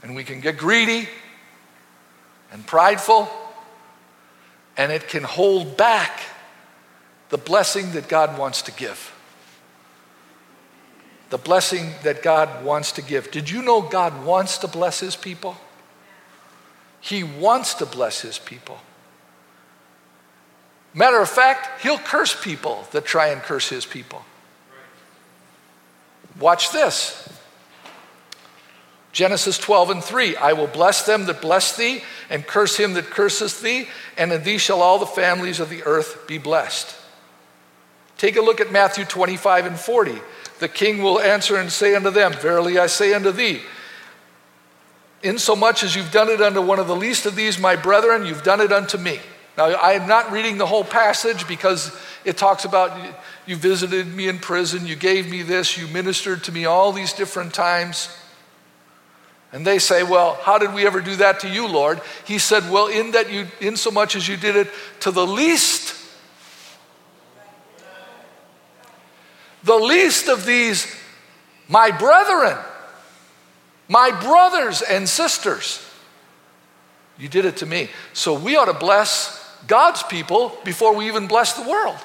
And 0.03 0.17
we 0.17 0.25
can 0.25 0.41
get 0.41 0.57
greedy 0.57 1.09
and 2.51 2.67
prideful, 2.67 3.29
and 4.77 4.91
it 4.91 5.09
can 5.09 5.23
hold 5.23 5.77
back 5.77 6.21
the 7.29 7.38
blessing 7.38 7.93
that 7.93 8.09
God 8.09 8.37
wants 8.38 8.62
to 8.62 8.73
give. 8.73 9.15
The 11.31 11.38
blessing 11.38 11.93
that 12.03 12.23
God 12.23 12.65
wants 12.65 12.93
to 12.93 13.03
give. 13.03 13.31
Did 13.31 13.49
you 13.49 13.62
know 13.62 13.81
God 13.81 14.25
wants 14.25 14.59
to 14.59 14.69
bless 14.69 15.01
his 15.01 15.17
people? 15.17 15.57
He 17.01 17.23
wants 17.23 17.75
to 17.75 17.87
bless 17.87 18.21
his 18.21 18.38
people. 18.38 18.79
Matter 20.94 21.20
of 21.20 21.28
fact, 21.28 21.83
he'll 21.83 21.98
curse 21.98 22.38
people 22.38 22.87
that 22.92 23.05
try 23.05 23.28
and 23.28 23.42
curse 23.42 23.68
his 23.68 23.87
people. 23.87 24.24
Watch 26.38 26.72
this. 26.72 27.28
Genesis 29.12 29.59
12 29.59 29.90
and 29.90 30.05
3 30.05 30.37
I 30.37 30.55
will 30.55 30.66
bless 30.66 31.05
them 31.05 31.26
that 31.26 31.40
bless 31.40 31.76
thee, 31.76 32.02
and 32.31 32.46
curse 32.46 32.76
him 32.76 32.94
that 32.94 33.11
curseth 33.11 33.61
thee, 33.62 33.88
and 34.16 34.33
in 34.33 34.42
thee 34.42 34.59
shall 34.59 34.81
all 34.81 34.98
the 34.98 35.07
families 35.07 35.61
of 35.61 35.68
the 35.68 35.83
earth 35.85 36.26
be 36.26 36.38
blessed. 36.38 36.96
Take 38.16 38.37
a 38.37 38.42
look 38.42 38.61
at 38.61 38.72
Matthew 38.72 39.05
25 39.05 39.66
and 39.66 39.78
40. 39.78 40.18
The 40.61 40.68
king 40.68 41.02
will 41.02 41.20
answer 41.20 41.57
and 41.57 41.70
say 41.70 41.94
unto 41.94 42.11
them, 42.11 42.33
Verily 42.35 42.78
I 42.78 42.87
say 42.87 43.14
unto 43.14 43.33
thee, 43.33 43.62
insomuch 45.22 45.83
as 45.83 45.94
you've 45.94 46.12
done 46.12 46.28
it 46.28 46.40
unto 46.40 46.62
one 46.62 46.78
of 46.78 46.87
the 46.87 46.96
least 46.96 47.26
of 47.26 47.37
these, 47.37 47.59
my 47.59 47.76
brethren, 47.76 48.24
you've 48.24 48.42
done 48.42 48.61
it 48.61 48.72
unto 48.72 48.96
me. 48.96 49.20
Now, 49.57 49.67
I 49.67 49.93
am 49.93 50.09
not 50.09 50.33
reading 50.33 50.57
the 50.57 50.67
whole 50.67 50.85
passage 50.85 51.47
because 51.47 51.95
it 52.25 52.38
talks 52.38 52.65
about 52.65 52.99
you 53.47 53.57
visited 53.57 54.07
me 54.07 54.29
in 54.29 54.38
prison, 54.38 54.87
you 54.87 54.97
gave 54.97 55.31
me 55.31 55.43
this, 55.43 55.77
you 55.77 55.87
ministered 55.88 56.45
to 56.45 56.53
me 56.53 56.65
all 56.65 56.93
these 56.93 57.12
different 57.12 57.53
times. 57.53 58.17
And 59.53 59.67
they 59.67 59.79
say, 59.79 60.03
Well, 60.03 60.38
how 60.43 60.57
did 60.57 60.73
we 60.73 60.87
ever 60.87 61.01
do 61.01 61.17
that 61.17 61.41
to 61.41 61.49
you, 61.49 61.67
Lord? 61.69 62.01
He 62.25 62.38
said, 62.38 62.71
Well, 62.71 62.87
in 62.87 63.11
that 63.11 63.31
you 63.31 63.47
in 63.61 63.77
so 63.77 63.91
much 63.91 64.17
as 64.17 64.27
you 64.27 64.38
did 64.38 64.57
it 64.57 64.69
to 65.01 65.11
the 65.11 65.27
least, 65.27 65.95
the 69.62 69.77
least 69.77 70.29
of 70.29 70.47
these, 70.47 70.87
my 71.69 71.91
brethren, 71.91 72.57
my 73.88 74.11
brothers 74.23 74.81
and 74.81 75.07
sisters. 75.07 75.87
You 77.19 77.29
did 77.29 77.45
it 77.45 77.59
to 77.59 77.67
me. 77.67 77.91
So 78.15 78.33
we 78.33 78.57
ought 78.57 78.65
to 78.65 78.75
bless 78.75 79.41
God's 79.66 80.03
people 80.03 80.57
before 80.64 80.94
we 80.94 81.07
even 81.09 81.27
bless 81.27 81.55
the 81.55 81.68
world. 81.68 81.96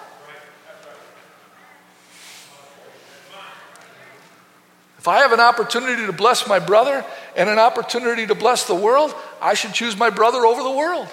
If 4.98 5.08
I 5.08 5.20
have 5.20 5.32
an 5.32 5.40
opportunity 5.40 6.06
to 6.06 6.12
bless 6.12 6.48
my 6.48 6.60
brother 6.60 7.06
and 7.36 7.50
an 7.50 7.60
opportunity 7.60 8.28
to 8.28 8.36
bless 8.36 8.66
the 8.66 8.76
world, 8.76 9.16
I 9.42 9.54
should 9.54 9.74
choose 9.74 9.96
my 9.96 10.10
brother 10.10 10.46
over 10.46 10.62
the 10.62 10.72
world. 10.72 11.08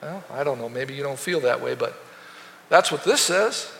Well, 0.00 0.22
I 0.32 0.44
don't 0.44 0.60
know, 0.60 0.68
maybe 0.68 0.94
you 0.94 1.02
don't 1.02 1.18
feel 1.18 1.40
that 1.40 1.60
way, 1.60 1.74
but 1.74 2.00
that's 2.68 2.92
what 2.92 3.02
this 3.02 3.20
says. 3.20 3.72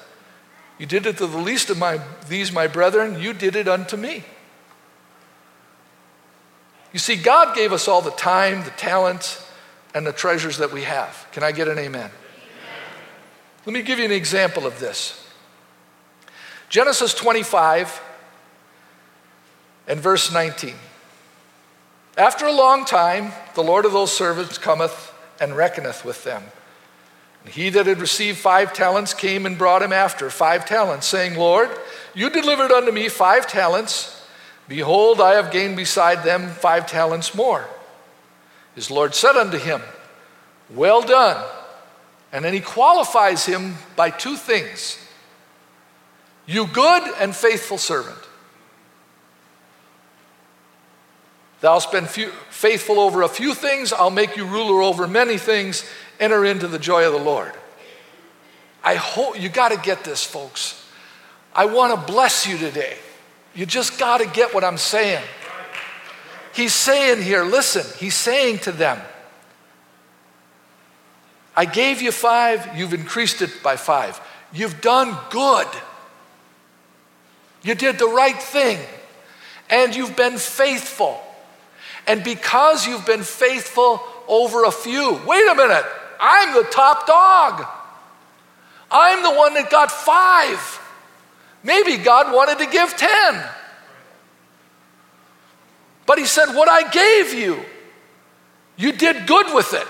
You 0.79 0.87
did 0.87 1.07
it 1.07 1.18
to 1.18 1.27
the 1.27 1.38
least 1.38 1.70
of 1.70 1.79
my, 1.79 2.01
these, 2.29 2.51
my 2.51 2.66
brethren, 2.66 3.20
you 3.20 3.33
did 3.33 3.55
it 3.55 3.68
unto 3.68 3.96
me. 3.96 4.25
You 6.96 7.00
see, 7.00 7.16
God 7.16 7.54
gave 7.54 7.74
us 7.74 7.88
all 7.88 8.00
the 8.00 8.11
time, 8.11 8.64
the 8.64 8.70
talents, 8.70 9.46
and 9.92 10.06
the 10.06 10.14
treasures 10.14 10.56
that 10.56 10.72
we 10.72 10.85
have. 10.85 11.28
Can 11.30 11.42
I 11.42 11.52
get 11.52 11.68
an 11.68 11.78
amen? 11.78 12.00
amen? 12.00 12.11
Let 13.66 13.74
me 13.74 13.82
give 13.82 13.98
you 13.98 14.06
an 14.06 14.12
example 14.12 14.66
of 14.66 14.80
this. 14.80 15.28
Genesis 16.70 17.12
25 17.12 18.00
and 19.87 20.00
verse 20.00 20.32
19. 20.32 20.74
After 22.16 22.46
a 22.46 22.52
long 22.52 22.87
time, 22.87 23.32
the 23.54 23.62
Lord 23.62 23.85
of 23.85 23.92
those 23.92 24.16
servants 24.16 24.56
cometh 24.56 25.12
and 25.38 25.54
reckoneth 25.54 26.02
with 26.02 26.24
them. 26.24 26.44
And 27.44 27.52
he 27.52 27.68
that 27.68 27.85
had 27.85 28.00
received 28.00 28.38
five 28.38 28.72
talents 28.72 29.12
came 29.12 29.44
and 29.44 29.59
brought 29.59 29.82
him 29.82 29.92
after 29.92 30.30
five 30.30 30.64
talents, 30.64 31.06
saying, 31.06 31.37
Lord, 31.37 31.68
you 32.14 32.30
delivered 32.30 32.72
unto 32.72 32.90
me 32.90 33.11
five 33.11 33.46
talents. 33.46 34.15
Behold, 34.68 35.20
I 35.20 35.35
have 35.35 35.52
gained 35.52 35.76
beside 35.76 36.24
them 36.24 36.48
five 36.48 36.87
talents 36.87 37.35
more. 37.35 37.68
His 38.74 38.90
Lord 38.90 39.14
said 39.14 39.37
unto 39.37 39.59
him, 39.59 39.81
Well 40.70 41.02
done. 41.02 41.44
And 42.33 42.44
then 42.44 42.52
he 42.52 42.61
qualifies 42.61 43.46
him 43.46 43.76
by 43.94 44.11
two 44.11 44.37
things 44.37 44.98
you 46.48 46.66
good 46.68 47.02
and 47.18 47.35
faithful 47.35 47.79
servant. 47.79 48.18
Thou'st 51.61 51.90
been 51.90 52.07
few, 52.07 52.29
faithful 52.50 53.00
over 53.00 53.22
a 53.22 53.29
few 53.29 53.52
things, 53.55 53.92
I'll 53.92 54.11
make 54.11 54.37
you 54.37 54.46
ruler 54.46 54.83
over 54.83 55.09
many 55.09 55.38
things. 55.38 55.85
Enter 56.20 56.44
into 56.44 56.68
the 56.68 56.79
joy 56.79 57.07
of 57.07 57.12
the 57.12 57.18
Lord. 57.18 57.52
I 58.83 58.94
hope 58.94 59.40
you 59.40 59.48
got 59.48 59.70
to 59.70 59.76
get 59.76 60.05
this, 60.05 60.24
folks. 60.24 60.83
I 61.55 61.66
want 61.66 61.94
to 61.94 62.12
bless 62.12 62.46
you 62.46 62.57
today. 62.57 62.96
You 63.57 63.64
just 63.64 63.99
got 63.99 64.19
to 64.19 64.27
get 64.27 64.55
what 64.55 64.62
I'm 64.62 64.77
saying. 64.77 65.25
He's 66.55 66.75
saying 66.75 67.23
here, 67.23 67.42
listen, 67.42 67.85
he's 67.99 68.14
saying 68.14 68.61
to 68.61 68.73
them, 68.73 69.01
I 71.57 71.64
gave 71.64 72.03
you 72.03 72.12
five, 72.12 72.77
you've 72.77 72.92
increased 72.92 73.40
it 73.40 73.62
by 73.62 73.77
five. 73.77 74.21
You've 74.53 74.83
done 74.83 75.16
good. 75.31 75.66
You 77.62 77.75
did 77.75 77.99
the 77.99 78.09
right 78.09 78.37
thing 78.37 78.79
and 79.71 79.97
you've 79.97 80.16
been 80.16 80.37
faithful. 80.37 81.19
And 82.07 82.23
because 82.23 82.87
you've 82.87 83.07
been 83.07 83.23
faithful 83.23 84.03
over 84.29 84.64
a 84.64 84.71
few, 84.71 85.19
wait 85.27 85.49
a 85.51 85.55
minute, 85.55 85.85
I'm 86.21 86.55
the 86.55 86.69
top 86.71 87.07
dog. 87.07 87.66
I'm 88.90 89.23
the 89.23 89.33
one 89.33 89.55
that 89.55 89.71
got 89.71 89.90
five. 89.90 90.76
Maybe 91.66 91.96
God 91.96 92.33
wanted 92.33 92.59
to 92.61 92.70
give 92.70 92.96
10. 92.96 93.44
But 96.07 96.18
He 96.18 96.24
said, 96.24 96.55
What 96.55 96.68
I 96.68 96.88
gave 96.88 97.35
you, 97.35 97.61
you 98.76 98.92
did 98.92 99.26
good 99.26 99.52
with 99.52 99.74
it. 99.74 99.87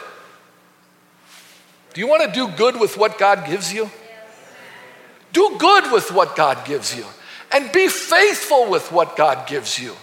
Do 1.93 2.01
you 2.01 2.09
want 2.09 2.23
to 2.25 2.33
do 2.33 2.49
good 2.57 2.81
with 2.81 2.97
what 2.97 3.19
God 3.19 3.47
gives 3.47 3.73
you? 3.73 3.91
Do 5.35 5.57
good 5.59 5.93
with 5.93 6.11
what 6.13 6.35
God 6.35 6.65
gives 6.65 6.97
you 6.97 7.05
and 7.53 7.71
be 7.73 7.89
faithful 7.89 8.71
with 8.71 8.91
what 8.91 9.15
God 9.15 9.47
gives 9.47 9.79
you. 9.79 9.95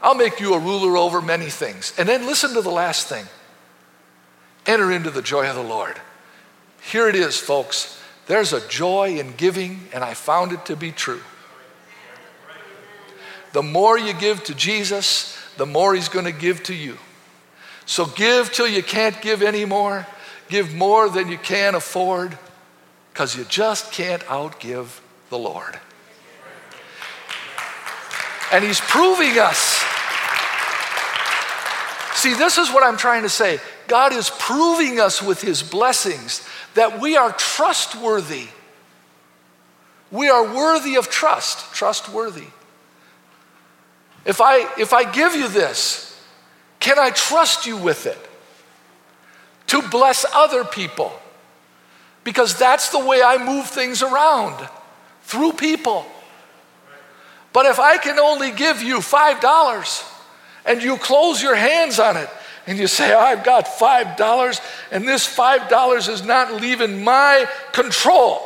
I'll 0.00 0.14
make 0.14 0.40
you 0.40 0.54
a 0.54 0.58
ruler 0.58 0.96
over 0.96 1.20
many 1.20 1.50
things. 1.50 1.92
And 1.98 2.08
then 2.08 2.26
listen 2.26 2.54
to 2.54 2.62
the 2.62 2.70
last 2.70 3.06
thing 3.08 3.26
enter 4.64 4.92
into 4.92 5.10
the 5.10 5.22
joy 5.22 5.48
of 5.48 5.56
the 5.56 5.62
Lord. 5.62 6.00
Here 6.90 7.08
it 7.08 7.16
is, 7.16 7.36
folks. 7.36 8.01
There's 8.26 8.52
a 8.52 8.66
joy 8.68 9.18
in 9.18 9.32
giving, 9.36 9.88
and 9.92 10.04
I 10.04 10.14
found 10.14 10.52
it 10.52 10.66
to 10.66 10.76
be 10.76 10.92
true. 10.92 11.20
The 13.52 13.62
more 13.62 13.98
you 13.98 14.14
give 14.14 14.44
to 14.44 14.54
Jesus, 14.54 15.38
the 15.56 15.66
more 15.66 15.94
He's 15.94 16.08
going 16.08 16.24
to 16.24 16.32
give 16.32 16.62
to 16.64 16.74
you. 16.74 16.96
So 17.84 18.06
give 18.06 18.52
till 18.52 18.68
you 18.68 18.82
can't 18.82 19.20
give 19.20 19.42
anymore. 19.42 20.06
Give 20.48 20.74
more 20.74 21.08
than 21.08 21.28
you 21.28 21.38
can 21.38 21.74
afford 21.74 22.38
because 23.12 23.36
you 23.36 23.44
just 23.44 23.92
can't 23.92 24.22
outgive 24.24 25.00
the 25.28 25.38
Lord. 25.38 25.78
And 28.52 28.64
He's 28.64 28.80
proving 28.80 29.38
us. 29.38 29.82
See, 32.14 32.34
this 32.34 32.56
is 32.56 32.70
what 32.70 32.84
I'm 32.84 32.96
trying 32.96 33.22
to 33.22 33.28
say. 33.28 33.58
God 33.88 34.12
is 34.12 34.30
proving 34.38 35.00
us 35.00 35.20
with 35.20 35.42
His 35.42 35.62
blessings 35.62 36.46
that 36.74 37.00
we 37.00 37.16
are 37.16 37.32
trustworthy. 37.32 38.48
We 40.10 40.28
are 40.28 40.54
worthy 40.54 40.96
of 40.96 41.08
trust, 41.08 41.74
trustworthy. 41.74 42.46
If 44.24 44.40
I, 44.40 44.68
if 44.78 44.92
I 44.92 45.10
give 45.10 45.34
you 45.34 45.48
this, 45.48 46.08
can 46.78 46.98
I 46.98 47.10
trust 47.10 47.66
you 47.66 47.76
with 47.76 48.06
it? 48.06 48.18
To 49.68 49.82
bless 49.88 50.24
other 50.34 50.64
people 50.64 51.12
because 52.24 52.58
that's 52.58 52.90
the 52.90 53.04
way 53.04 53.22
I 53.22 53.42
move 53.44 53.66
things 53.66 54.02
around 54.02 54.68
through 55.22 55.52
people. 55.52 56.06
But 57.52 57.66
if 57.66 57.78
I 57.80 57.98
can 57.98 58.18
only 58.18 58.50
give 58.50 58.82
you 58.82 58.98
$5 58.98 60.12
and 60.64 60.82
you 60.82 60.96
close 60.96 61.42
your 61.42 61.54
hands 61.54 61.98
on 61.98 62.16
it 62.16 62.28
and 62.66 62.78
you 62.78 62.86
say, 62.86 63.12
I've 63.12 63.44
got 63.44 63.66
$5 63.66 64.60
and 64.90 65.06
this 65.06 65.26
$5 65.26 66.08
is 66.08 66.24
not 66.24 66.60
leaving 66.60 67.02
my 67.02 67.46
control, 67.72 68.40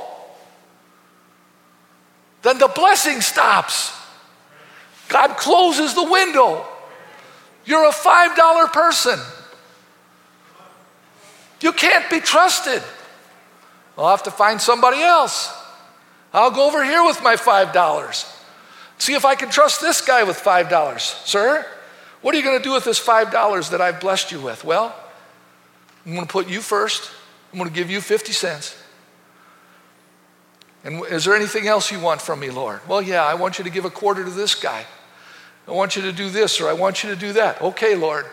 then 2.43 2.59
the 2.59 2.69
blessing 2.69 3.21
stops. 3.21 3.93
God 5.09 5.37
closes 5.37 5.95
the 5.95 6.05
window. 6.05 6.67
You're 7.65 7.87
a 7.87 7.93
$5 7.93 8.73
person. 8.73 9.19
You 11.61 11.73
can't 11.73 12.09
be 12.11 12.21
trusted. 12.21 12.83
I'll 13.99 14.11
have 14.11 14.23
to 14.25 14.31
find 14.31 14.61
somebody 14.61 15.01
else. 15.01 15.53
I'll 16.33 16.51
go 16.51 16.67
over 16.67 16.85
here 16.85 17.05
with 17.05 17.23
my 17.23 17.37
$5. 17.37 18.33
See 18.99 19.15
if 19.15 19.25
I 19.25 19.35
can 19.35 19.51
trust 19.51 19.81
this 19.81 20.01
guy 20.01 20.23
with 20.23 20.39
$5. 20.39 21.01
Sir, 21.01 21.67
what 22.27 22.35
are 22.35 22.39
you 22.39 22.45
going 22.45 22.59
to 22.59 22.65
do 22.65 22.73
with 22.73 22.83
this 22.83 22.99
$5 22.99 23.71
that 23.71 23.81
I've 23.81 24.01
blessed 24.01 24.33
you 24.33 24.41
with? 24.41 24.65
Well, 24.65 24.93
I'm 26.05 26.13
going 26.13 26.27
to 26.27 26.33
put 26.33 26.49
you 26.49 26.61
first. 26.61 27.09
I'm 27.53 27.59
going 27.61 27.71
to 27.71 27.75
give 27.75 27.89
you 27.89 28.01
50 28.01 28.33
cents. 28.33 28.77
And 30.83 31.07
is 31.07 31.25
there 31.25 31.37
anything 31.37 31.69
else 31.69 31.93
you 31.93 32.01
want 32.01 32.21
from 32.21 32.41
me, 32.41 32.51
Lord? 32.51 32.81
Well, 32.89 33.01
yeah, 33.01 33.25
I 33.25 33.35
want 33.35 33.59
you 33.59 33.65
to 33.65 33.71
give 33.71 33.85
a 33.85 33.91
quarter 33.91 34.25
to 34.25 34.31
this 34.31 34.57
guy. 34.57 34.87
I 35.69 35.71
want 35.71 35.95
you 35.95 36.03
to 36.03 36.11
do 36.11 36.29
this 36.29 36.61
or 36.61 36.69
I 36.69 36.73
want 36.73 37.05
you 37.05 37.11
to 37.11 37.17
do 37.17 37.33
that. 37.35 37.63
Okay, 37.63 37.95
Lord. 37.95 38.27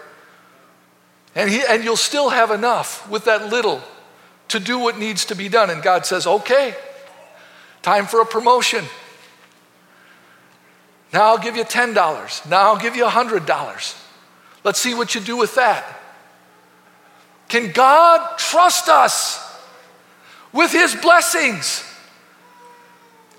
And, 1.36 1.47
he, 1.51 1.62
and 1.69 1.84
you'll 1.84 1.95
still 1.95 2.29
have 2.29 2.49
enough 2.49 3.08
with 3.08 3.25
that 3.25 3.51
little 3.51 3.79
to 4.47 4.60
do 4.60 4.79
what 4.79 4.97
needs 4.97 5.25
to 5.25 5.36
be 5.36 5.49
done. 5.49 5.69
And 5.69 5.84
God 5.84 6.08
says, 6.08 6.25
okay, 6.25 6.73
time 7.84 8.08
for 8.08 8.21
a 8.21 8.25
promotion. 8.25 8.86
Now 11.13 11.26
I'll 11.26 11.38
give 11.38 11.56
you 11.56 11.63
$10. 11.63 12.49
Now 12.49 12.62
I'll 12.73 12.78
give 12.78 12.95
you 12.95 13.06
$100. 13.06 14.04
Let's 14.63 14.80
see 14.80 14.95
what 14.95 15.13
you 15.13 15.21
do 15.21 15.38
with 15.38 15.56
that. 15.56 15.99
Can 17.49 17.71
God 17.71 18.39
trust 18.39 18.89
us 18.89 19.39
with 20.52 20.71
His 20.71 20.95
blessings? 20.95 21.86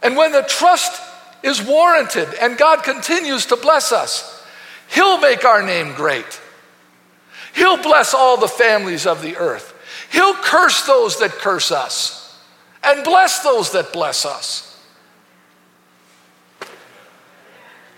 And 0.02 0.16
when 0.16 0.30
the 0.30 0.42
trust 0.42 1.02
is 1.42 1.60
warranted 1.60 2.28
and 2.40 2.56
God 2.56 2.84
continues 2.84 3.46
to 3.46 3.56
bless 3.56 3.90
us, 3.90 4.46
He'll 4.88 5.18
make 5.18 5.44
our 5.44 5.62
name 5.62 5.94
great. 5.94 6.40
He'll 7.54 7.82
bless 7.82 8.14
all 8.14 8.36
the 8.36 8.48
families 8.48 9.06
of 9.06 9.20
the 9.22 9.36
earth. 9.36 9.72
He'll 10.12 10.34
curse 10.34 10.82
those 10.86 11.18
that 11.18 11.32
curse 11.32 11.72
us 11.72 12.38
and 12.84 13.02
bless 13.02 13.40
those 13.40 13.72
that 13.72 13.92
bless 13.92 14.24
us. 14.24 14.73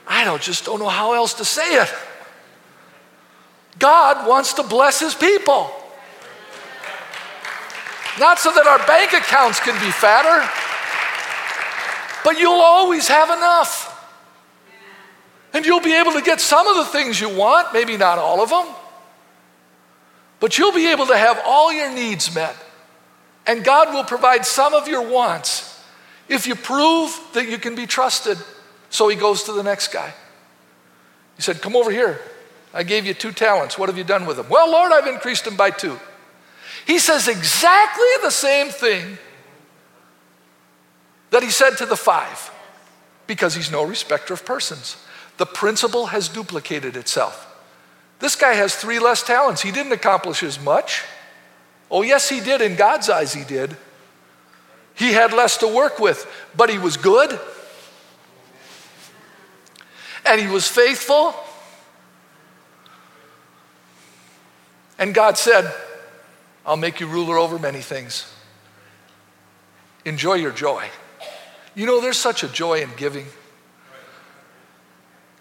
I 0.07 0.25
don't 0.25 0.41
just 0.41 0.65
don't 0.65 0.79
know 0.79 0.89
how 0.89 1.15
else 1.15 1.35
to 1.35 1.45
say 1.45 1.83
it. 1.83 1.93
God 3.79 4.27
wants 4.27 4.55
to 4.55 4.63
bless 4.63 5.01
his 5.01 5.15
people. 5.15 5.71
Not 8.19 8.39
so 8.39 8.51
that 8.51 8.67
our 8.67 8.79
bank 8.87 9.13
accounts 9.13 9.61
can 9.61 9.75
be 9.85 9.91
fatter, 9.91 10.49
but 12.25 12.39
you'll 12.39 12.53
always 12.53 13.09
have 13.09 13.29
enough. 13.31 13.93
And 15.53 15.67
you'll 15.67 15.81
be 15.81 15.95
able 15.95 16.13
to 16.13 16.23
get 16.23 16.41
some 16.41 16.67
of 16.67 16.77
the 16.77 16.85
things 16.85 17.21
you 17.21 17.35
want, 17.35 17.73
maybe 17.73 17.97
not 17.97 18.19
all 18.19 18.43
of 18.43 18.51
them. 18.51 18.67
But 20.41 20.59
you'll 20.59 20.73
be 20.73 20.91
able 20.91 21.07
to 21.07 21.17
have 21.17 21.41
all 21.45 21.73
your 21.73 21.91
needs 21.93 22.35
met. 22.35 22.55
And 23.47 23.65
God 23.65 23.95
will 23.95 24.05
provide 24.05 24.45
some 24.45 24.75
of 24.75 24.89
your 24.89 25.09
wants 25.09 25.83
if 26.29 26.47
you 26.47 26.55
prove 26.55 27.19
that 27.35 27.49
you 27.49 27.59
can 27.59 27.75
be 27.75 27.87
trusted. 27.87 28.39
So 28.97 29.09
he 29.09 29.17
goes 29.17 29.43
to 29.43 29.53
the 29.53 29.63
next 29.63 29.89
guy. 29.89 30.15
He 31.37 31.43
said, 31.43 31.61
Come 31.61 31.77
over 31.77 31.91
here. 31.91 32.19
I 32.73 32.83
gave 32.83 33.05
you 33.05 33.13
two 33.13 33.31
talents. 33.31 33.79
What 33.79 33.91
have 33.91 33.99
you 33.99 34.05
done 34.05 34.25
with 34.25 34.39
them? 34.39 34.49
Well, 34.49 34.71
Lord, 34.73 34.91
I've 34.91 35.07
increased 35.07 35.45
them 35.45 35.55
by 35.55 35.69
two. 35.69 36.01
He 36.87 36.99
says 36.99 37.29
exactly 37.29 38.07
the 38.23 38.31
same 38.31 38.69
thing 38.69 39.19
that 41.29 41.43
he 41.43 41.51
said 41.51 41.77
to 41.77 41.85
the 41.85 41.95
five 41.95 42.51
because 43.27 43.55
he's 43.55 43.71
no 43.71 43.85
respecter 43.85 44.33
of 44.33 44.47
persons. 44.47 44.97
The 45.37 45.45
principle 45.45 46.07
has 46.07 46.31
duplicated 46.31 46.97
itself. 46.97 47.55
This 48.21 48.35
guy 48.35 48.55
has 48.55 48.75
three 48.75 48.99
less 48.99 49.23
talents. 49.23 49.61
He 49.61 49.73
didn't 49.73 49.93
accomplish 49.93 50.43
as 50.43 50.59
much. 50.59 51.05
Oh, 51.91 52.01
yes, 52.01 52.31
he 52.31 52.41
did. 52.41 52.63
In 52.63 52.77
God's 52.77 53.11
eyes, 53.11 53.35
he 53.35 53.45
did. 53.45 53.77
He 54.95 55.13
had 55.13 55.35
less 55.35 55.59
to 55.59 55.69
work 55.69 55.99
with, 55.99 56.27
but 56.57 56.71
he 56.71 56.79
was 56.79 56.97
good. 56.97 57.39
And 60.27 60.41
he 60.41 60.49
was 60.49 60.67
faithful. 60.67 61.35
And 64.99 65.15
God 65.15 65.37
said, 65.39 65.73
I'll 66.65 66.77
make 66.77 67.01
you 67.01 67.07
ruler 67.07 67.39
over 67.39 67.59
many 67.59 67.81
things. 67.81 68.33
Enjoy 70.05 70.35
your 70.35 70.53
joy. 70.53 70.89
You 71.75 71.87
know, 71.87 72.01
there's 72.01 72.17
such 72.17 72.43
a 72.43 72.49
joy 72.49 72.81
in 72.81 72.91
giving. 72.97 73.27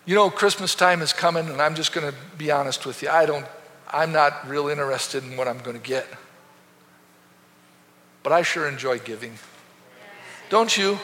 You 0.06 0.14
know, 0.14 0.30
Christmas 0.30 0.76
time 0.76 1.02
is 1.02 1.14
coming, 1.14 1.48
and 1.48 1.62
I'm 1.62 1.74
just 1.74 1.94
going 1.94 2.12
to 2.12 2.18
be 2.38 2.52
honest 2.52 2.86
with 2.86 3.02
you. 3.02 3.10
I 3.10 3.26
don't, 3.26 3.46
I'm 3.90 4.12
not 4.12 4.48
real 4.48 4.68
interested 4.68 5.24
in 5.24 5.38
what 5.38 5.48
I'm 5.48 5.60
going 5.60 5.78
to 5.78 5.84
get. 5.84 6.06
But 8.22 8.34
I 8.34 8.42
sure 8.44 8.68
enjoy 8.68 9.00
giving. 9.00 9.34
Don't 10.50 10.76
you? 10.78 11.00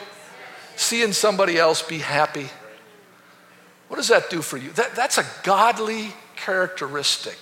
Seeing 0.76 1.13
somebody 1.13 1.58
else 1.58 1.82
be 1.82 2.00
happy. 2.00 2.48
What 3.91 3.97
does 3.97 4.08
that 4.08 4.30
do 4.30 4.41
for 4.41 4.56
you? 4.56 4.69
That, 4.71 4.95
that's 4.95 5.17
a 5.17 5.25
godly 5.43 6.13
characteristic. 6.38 7.38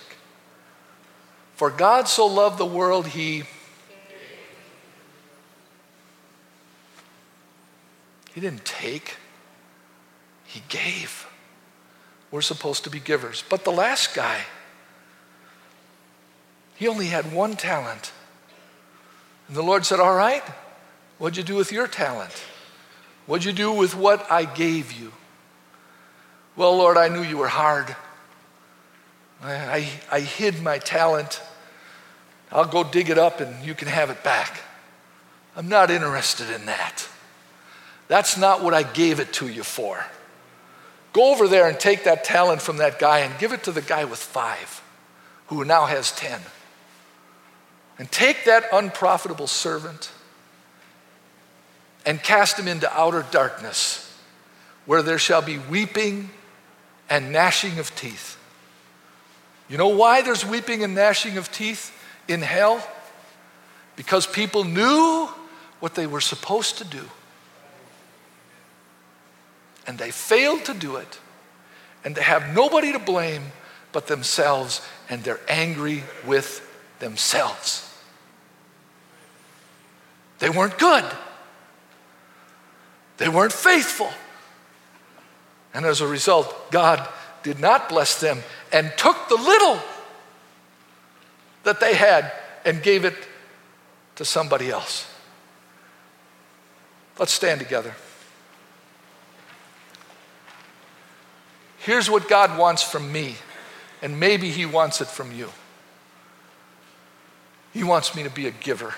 For 1.54 1.70
God 1.70 2.08
so 2.08 2.26
loved 2.26 2.58
the 2.58 2.66
world, 2.66 3.06
he 3.06 3.44
He 8.34 8.40
didn't 8.40 8.64
take, 8.64 9.16
he 10.44 10.64
gave. 10.68 11.28
We're 12.32 12.40
supposed 12.40 12.82
to 12.82 12.90
be 12.90 12.98
givers. 12.98 13.44
But 13.48 13.62
the 13.62 13.70
last 13.70 14.12
guy, 14.12 14.40
he 16.74 16.88
only 16.88 17.06
had 17.06 17.32
one 17.32 17.54
talent. 17.54 18.10
And 19.46 19.56
the 19.56 19.62
Lord 19.62 19.86
said, 19.86 20.00
All 20.00 20.16
right, 20.16 20.42
what'd 21.18 21.36
you 21.36 21.44
do 21.44 21.54
with 21.54 21.70
your 21.70 21.86
talent? 21.86 22.42
What'd 23.26 23.44
you 23.44 23.52
do 23.52 23.70
with 23.70 23.94
what 23.94 24.28
I 24.28 24.46
gave 24.46 24.90
you? 24.90 25.12
Well, 26.60 26.76
Lord, 26.76 26.98
I 26.98 27.08
knew 27.08 27.22
you 27.22 27.38
were 27.38 27.48
hard. 27.48 27.96
I, 29.42 29.88
I, 30.12 30.20
hid 30.20 30.60
my 30.62 30.76
talent. 30.76 31.40
I'll 32.52 32.66
go 32.66 32.84
dig 32.84 33.08
it 33.08 33.16
up 33.16 33.40
and 33.40 33.64
you 33.64 33.74
can 33.74 33.88
have 33.88 34.10
it 34.10 34.22
back. 34.22 34.60
I'm 35.56 35.70
not 35.70 35.90
interested 35.90 36.50
in 36.50 36.66
that. 36.66 37.08
That's 38.08 38.36
not 38.36 38.62
what 38.62 38.74
I 38.74 38.82
gave 38.82 39.20
it 39.20 39.32
to 39.34 39.48
you 39.48 39.62
for. 39.62 40.04
Go 41.14 41.32
over 41.32 41.48
there 41.48 41.66
and 41.66 41.80
take 41.80 42.04
that 42.04 42.24
talent 42.24 42.60
from 42.60 42.76
that 42.76 42.98
guy 42.98 43.20
and 43.20 43.38
give 43.38 43.54
it 43.54 43.64
to 43.64 43.72
the 43.72 43.80
guy 43.80 44.04
with 44.04 44.18
five, 44.18 44.82
who 45.46 45.64
now 45.64 45.86
has 45.86 46.12
ten. 46.12 46.42
And 47.98 48.12
take 48.12 48.44
that 48.44 48.64
unprofitable 48.70 49.46
servant 49.46 50.12
and 52.04 52.22
cast 52.22 52.58
him 52.58 52.68
into 52.68 52.92
outer 52.92 53.24
darkness, 53.30 54.14
where 54.84 55.00
there 55.00 55.18
shall 55.18 55.40
be 55.40 55.56
weeping 55.56 56.28
and 57.10 57.32
gnashing 57.32 57.78
of 57.78 57.94
teeth. 57.94 58.38
You 59.68 59.76
know 59.76 59.88
why 59.88 60.22
there's 60.22 60.46
weeping 60.46 60.82
and 60.82 60.94
gnashing 60.94 61.36
of 61.36 61.52
teeth 61.52 61.92
in 62.28 62.40
hell? 62.40 62.86
Because 63.96 64.26
people 64.26 64.64
knew 64.64 65.28
what 65.80 65.94
they 65.94 66.06
were 66.06 66.20
supposed 66.20 66.78
to 66.78 66.84
do 66.84 67.04
and 69.90 69.98
they 69.98 70.12
failed 70.12 70.64
to 70.66 70.72
do 70.72 70.96
it, 70.96 71.18
and 72.04 72.14
they 72.14 72.22
have 72.22 72.54
nobody 72.54 72.92
to 72.92 72.98
blame 73.00 73.42
but 73.90 74.06
themselves, 74.06 74.86
and 75.08 75.24
they're 75.24 75.40
angry 75.48 76.04
with 76.24 76.64
themselves. 77.00 77.92
They 80.38 80.48
weren't 80.48 80.78
good, 80.78 81.04
they 83.16 83.28
weren't 83.28 83.52
faithful. 83.52 84.10
And 85.72 85.86
as 85.86 86.00
a 86.00 86.06
result, 86.06 86.70
God 86.70 87.08
did 87.42 87.58
not 87.58 87.88
bless 87.88 88.20
them 88.20 88.42
and 88.72 88.92
took 88.96 89.28
the 89.28 89.36
little 89.36 89.80
that 91.62 91.80
they 91.80 91.94
had 91.94 92.32
and 92.64 92.82
gave 92.82 93.04
it 93.04 93.14
to 94.16 94.24
somebody 94.24 94.70
else. 94.70 95.06
Let's 97.18 97.32
stand 97.32 97.60
together. 97.60 97.94
Here's 101.78 102.10
what 102.10 102.28
God 102.28 102.58
wants 102.58 102.82
from 102.82 103.10
me, 103.10 103.36
and 104.02 104.20
maybe 104.20 104.50
He 104.50 104.66
wants 104.66 105.00
it 105.00 105.08
from 105.08 105.32
you. 105.32 105.50
He 107.72 107.84
wants 107.84 108.14
me 108.14 108.22
to 108.24 108.30
be 108.30 108.46
a 108.46 108.50
giver. 108.50 108.94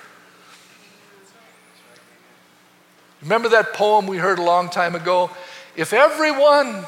Remember 3.21 3.49
that 3.51 3.73
poem 3.73 4.07
we 4.07 4.17
heard 4.17 4.41
a 4.41 4.43
long 4.43 4.69
time 4.69 4.97
ago? 4.97 5.31
If 5.77 5.93
everyone 5.93 6.85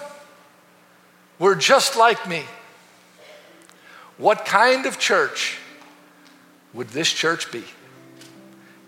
were 1.38 1.54
just 1.54 1.96
like 1.96 2.28
me, 2.28 2.44
what 4.18 4.44
kind 4.44 4.86
of 4.86 4.98
church 4.98 5.58
would 6.72 6.88
this 6.88 7.10
church 7.12 7.50
be? 7.50 7.64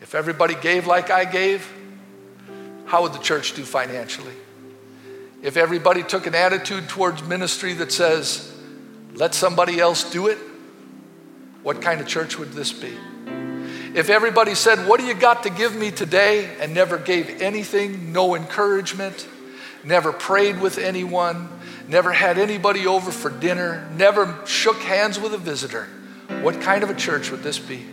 If 0.00 0.14
everybody 0.14 0.54
gave 0.54 0.87
like 0.87 1.11
I 1.11 1.24
gave, 1.24 1.70
how 2.85 3.02
would 3.02 3.12
the 3.12 3.18
church 3.18 3.54
do 3.54 3.64
financially? 3.64 4.35
if 5.42 5.56
everybody 5.56 6.02
took 6.02 6.26
an 6.26 6.35
attitude 6.35 6.88
towards 6.88 7.22
ministry 7.22 7.72
that 7.74 7.92
says, 7.92 8.52
let 9.14 9.32
somebody 9.32 9.78
else 9.78 10.11
do 10.11 10.26
it, 10.26 10.38
what 11.62 11.80
kind 11.80 12.00
of 12.00 12.09
church 12.09 12.37
would 12.37 12.52
this 12.52 12.72
be? 12.72 12.92
If 13.94 14.11
everybody 14.11 14.54
said, 14.54 14.88
What 14.88 15.00
do 15.00 15.06
you 15.06 15.14
got 15.14 15.44
to 15.44 15.50
give 15.50 15.74
me 15.74 15.90
today? 15.90 16.54
and 16.61 16.74
never 16.74 16.98
gave 16.98 17.40
anything, 17.40 18.12
no 18.12 18.35
encouragement, 18.35 19.26
never 19.87 20.12
prayed 20.12 20.61
with 20.61 20.79
anyone, 20.79 21.49
never 21.88 22.12
had 22.12 22.38
anybody 22.38 22.87
over 22.87 23.11
for 23.11 23.31
dinner, 23.31 23.88
never 23.94 24.38
shook 24.44 24.77
hands 24.79 25.18
with 25.18 25.33
a 25.33 25.38
visitor, 25.38 25.88
what 26.42 26.60
kind 26.60 26.83
of 26.83 26.90
a 26.90 26.94
church 26.94 27.31
would 27.31 27.42
this 27.42 27.58
be? 27.58 27.87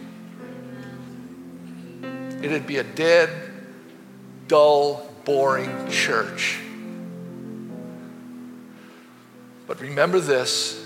It'd 2.41 2.67
be 2.67 2.77
a 2.77 2.83
dead, 2.83 3.29
dull, 4.47 5.09
boring 5.23 5.89
church. 5.89 6.59
But 9.65 9.79
remember 9.79 10.19
this 10.19 10.81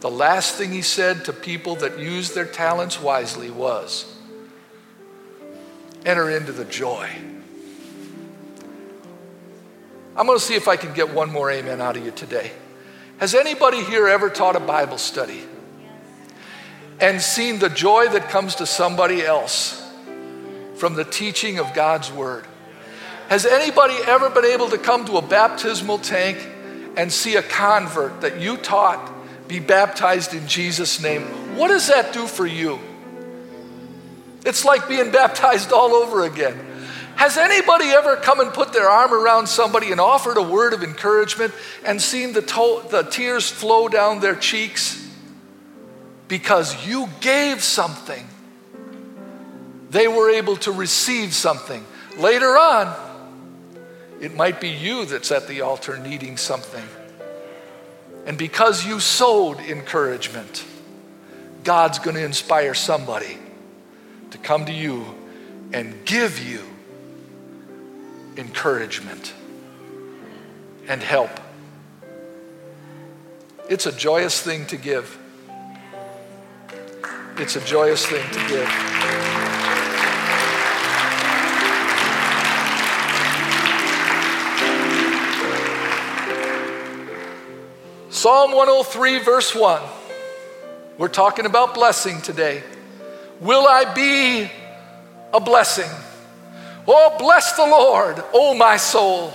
the 0.00 0.10
last 0.10 0.56
thing 0.56 0.72
he 0.72 0.82
said 0.82 1.24
to 1.24 1.32
people 1.32 1.76
that 1.76 1.98
used 1.98 2.34
their 2.34 2.44
talents 2.44 3.00
wisely 3.00 3.50
was 3.50 4.12
enter 6.04 6.30
into 6.30 6.52
the 6.52 6.64
joy. 6.64 7.08
I'm 10.16 10.26
going 10.26 10.38
to 10.38 10.44
see 10.44 10.54
if 10.54 10.66
I 10.66 10.76
can 10.76 10.94
get 10.94 11.12
one 11.12 11.30
more 11.30 11.50
amen 11.50 11.82
out 11.82 11.96
of 11.96 12.04
you 12.04 12.10
today. 12.10 12.50
Has 13.18 13.34
anybody 13.34 13.84
here 13.84 14.08
ever 14.08 14.30
taught 14.30 14.56
a 14.56 14.60
Bible 14.60 14.96
study 14.96 15.42
and 16.98 17.20
seen 17.20 17.58
the 17.58 17.68
joy 17.68 18.08
that 18.08 18.30
comes 18.30 18.54
to 18.56 18.66
somebody 18.66 19.22
else 19.22 19.82
from 20.76 20.94
the 20.94 21.04
teaching 21.04 21.58
of 21.58 21.74
God's 21.74 22.10
Word? 22.10 22.46
Has 23.28 23.44
anybody 23.44 23.94
ever 24.06 24.30
been 24.30 24.46
able 24.46 24.70
to 24.70 24.78
come 24.78 25.04
to 25.04 25.18
a 25.18 25.22
baptismal 25.22 25.98
tank 25.98 26.38
and 26.96 27.12
see 27.12 27.36
a 27.36 27.42
convert 27.42 28.22
that 28.22 28.40
you 28.40 28.56
taught 28.56 29.12
be 29.48 29.60
baptized 29.60 30.34
in 30.34 30.46
Jesus' 30.48 31.00
name, 31.00 31.22
What 31.56 31.68
does 31.68 31.88
that 31.88 32.12
do 32.12 32.26
for 32.26 32.46
you? 32.46 32.78
It's 34.44 34.64
like 34.64 34.88
being 34.88 35.10
baptized 35.10 35.72
all 35.72 35.94
over 35.94 36.24
again. 36.24 36.58
Has 37.16 37.38
anybody 37.38 37.86
ever 37.86 38.16
come 38.16 38.40
and 38.40 38.52
put 38.52 38.74
their 38.74 38.88
arm 38.88 39.12
around 39.12 39.46
somebody 39.46 39.90
and 39.90 40.00
offered 40.00 40.36
a 40.36 40.42
word 40.42 40.74
of 40.74 40.82
encouragement 40.82 41.54
and 41.82 42.00
seen 42.00 42.34
the, 42.34 42.42
to- 42.42 42.82
the 42.90 43.02
tears 43.10 43.48
flow 43.48 43.88
down 43.88 44.20
their 44.20 44.34
cheeks? 44.34 45.02
Because 46.28 46.86
you 46.86 47.08
gave 47.22 47.62
something. 47.64 48.26
They 49.88 50.08
were 50.08 50.28
able 50.28 50.56
to 50.58 50.72
receive 50.72 51.32
something. 51.32 51.84
Later 52.18 52.58
on, 52.58 52.94
it 54.20 54.34
might 54.34 54.60
be 54.60 54.68
you 54.68 55.06
that's 55.06 55.32
at 55.32 55.48
the 55.48 55.62
altar 55.62 55.96
needing 55.96 56.36
something. 56.36 56.84
And 58.26 58.36
because 58.36 58.84
you 58.84 59.00
sowed 59.00 59.58
encouragement, 59.60 60.66
God's 61.64 61.98
going 61.98 62.16
to 62.16 62.24
inspire 62.24 62.74
somebody 62.74 63.38
to 64.32 64.38
come 64.38 64.66
to 64.66 64.72
you 64.72 65.06
and 65.72 66.04
give 66.04 66.38
you 66.46 66.60
encouragement 68.36 69.34
and 70.88 71.02
help. 71.02 71.30
It's 73.68 73.86
a 73.86 73.92
joyous 73.92 74.40
thing 74.40 74.66
to 74.66 74.76
give. 74.76 75.18
It's 77.38 77.56
a 77.56 77.60
joyous 77.60 78.06
thing 78.06 78.24
to 78.30 78.48
give. 78.48 78.86
Psalm 88.10 88.52
103, 88.52 89.18
verse 89.18 89.54
1. 89.54 89.82
We're 90.98 91.08
talking 91.08 91.44
about 91.44 91.74
blessing 91.74 92.22
today. 92.22 92.62
Will 93.40 93.66
I 93.66 93.92
be 93.92 94.50
a 95.34 95.40
blessing? 95.40 95.90
Oh, 96.88 97.16
bless 97.18 97.52
the 97.52 97.66
Lord, 97.66 98.22
oh 98.32 98.54
my 98.54 98.76
soul, 98.76 99.32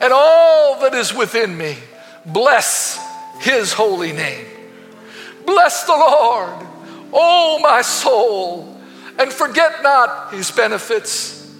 and 0.00 0.12
all 0.12 0.80
that 0.80 0.94
is 0.94 1.12
within 1.12 1.56
me. 1.56 1.76
Bless 2.24 3.00
his 3.40 3.72
holy 3.72 4.12
name. 4.12 4.46
Bless 5.44 5.84
the 5.84 5.92
Lord, 5.92 6.54
oh 7.12 7.58
my 7.60 7.82
soul, 7.82 8.80
and 9.18 9.32
forget 9.32 9.82
not 9.82 10.32
his 10.32 10.50
benefits, 10.50 11.52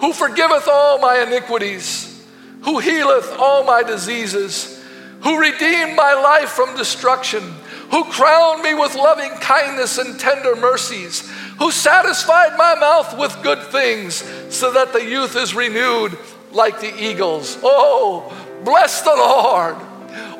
who 0.00 0.12
forgiveth 0.12 0.66
all 0.66 0.98
my 0.98 1.22
iniquities, 1.22 2.24
who 2.62 2.78
healeth 2.78 3.30
all 3.38 3.64
my 3.64 3.82
diseases, 3.82 4.82
who 5.20 5.38
redeemed 5.38 5.94
my 5.94 6.14
life 6.14 6.48
from 6.48 6.76
destruction, 6.76 7.42
who 7.90 8.04
crowned 8.04 8.62
me 8.62 8.74
with 8.74 8.94
loving 8.94 9.30
kindness 9.32 9.98
and 9.98 10.18
tender 10.18 10.56
mercies 10.56 11.30
who 11.62 11.70
satisfied 11.70 12.58
my 12.58 12.74
mouth 12.74 13.16
with 13.16 13.40
good 13.44 13.62
things 13.68 14.16
so 14.52 14.72
that 14.72 14.92
the 14.92 15.04
youth 15.04 15.36
is 15.36 15.54
renewed 15.54 16.18
like 16.50 16.80
the 16.80 16.92
eagles. 17.00 17.56
Oh, 17.62 18.36
bless 18.64 19.02
the 19.02 19.14
Lord, 19.14 19.76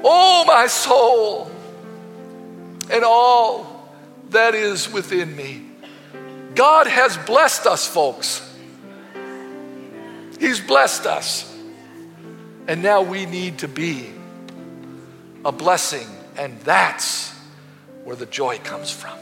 oh, 0.03 0.45
my 0.49 0.67
soul, 0.67 1.49
and 2.91 3.05
all 3.05 3.89
that 4.31 4.57
is 4.57 4.93
within 4.93 5.37
me. 5.37 5.63
God 6.57 6.89
has 6.89 7.17
blessed 7.19 7.67
us, 7.67 7.87
folks. 7.87 8.43
He's 10.41 10.59
blessed 10.59 11.07
us. 11.07 11.49
And 12.67 12.83
now 12.83 13.03
we 13.03 13.27
need 13.27 13.59
to 13.59 13.69
be 13.69 14.11
a 15.45 15.53
blessing, 15.53 16.09
and 16.37 16.59
that's 16.63 17.33
where 18.03 18.17
the 18.17 18.27
joy 18.27 18.59
comes 18.59 18.91
from. 18.91 19.22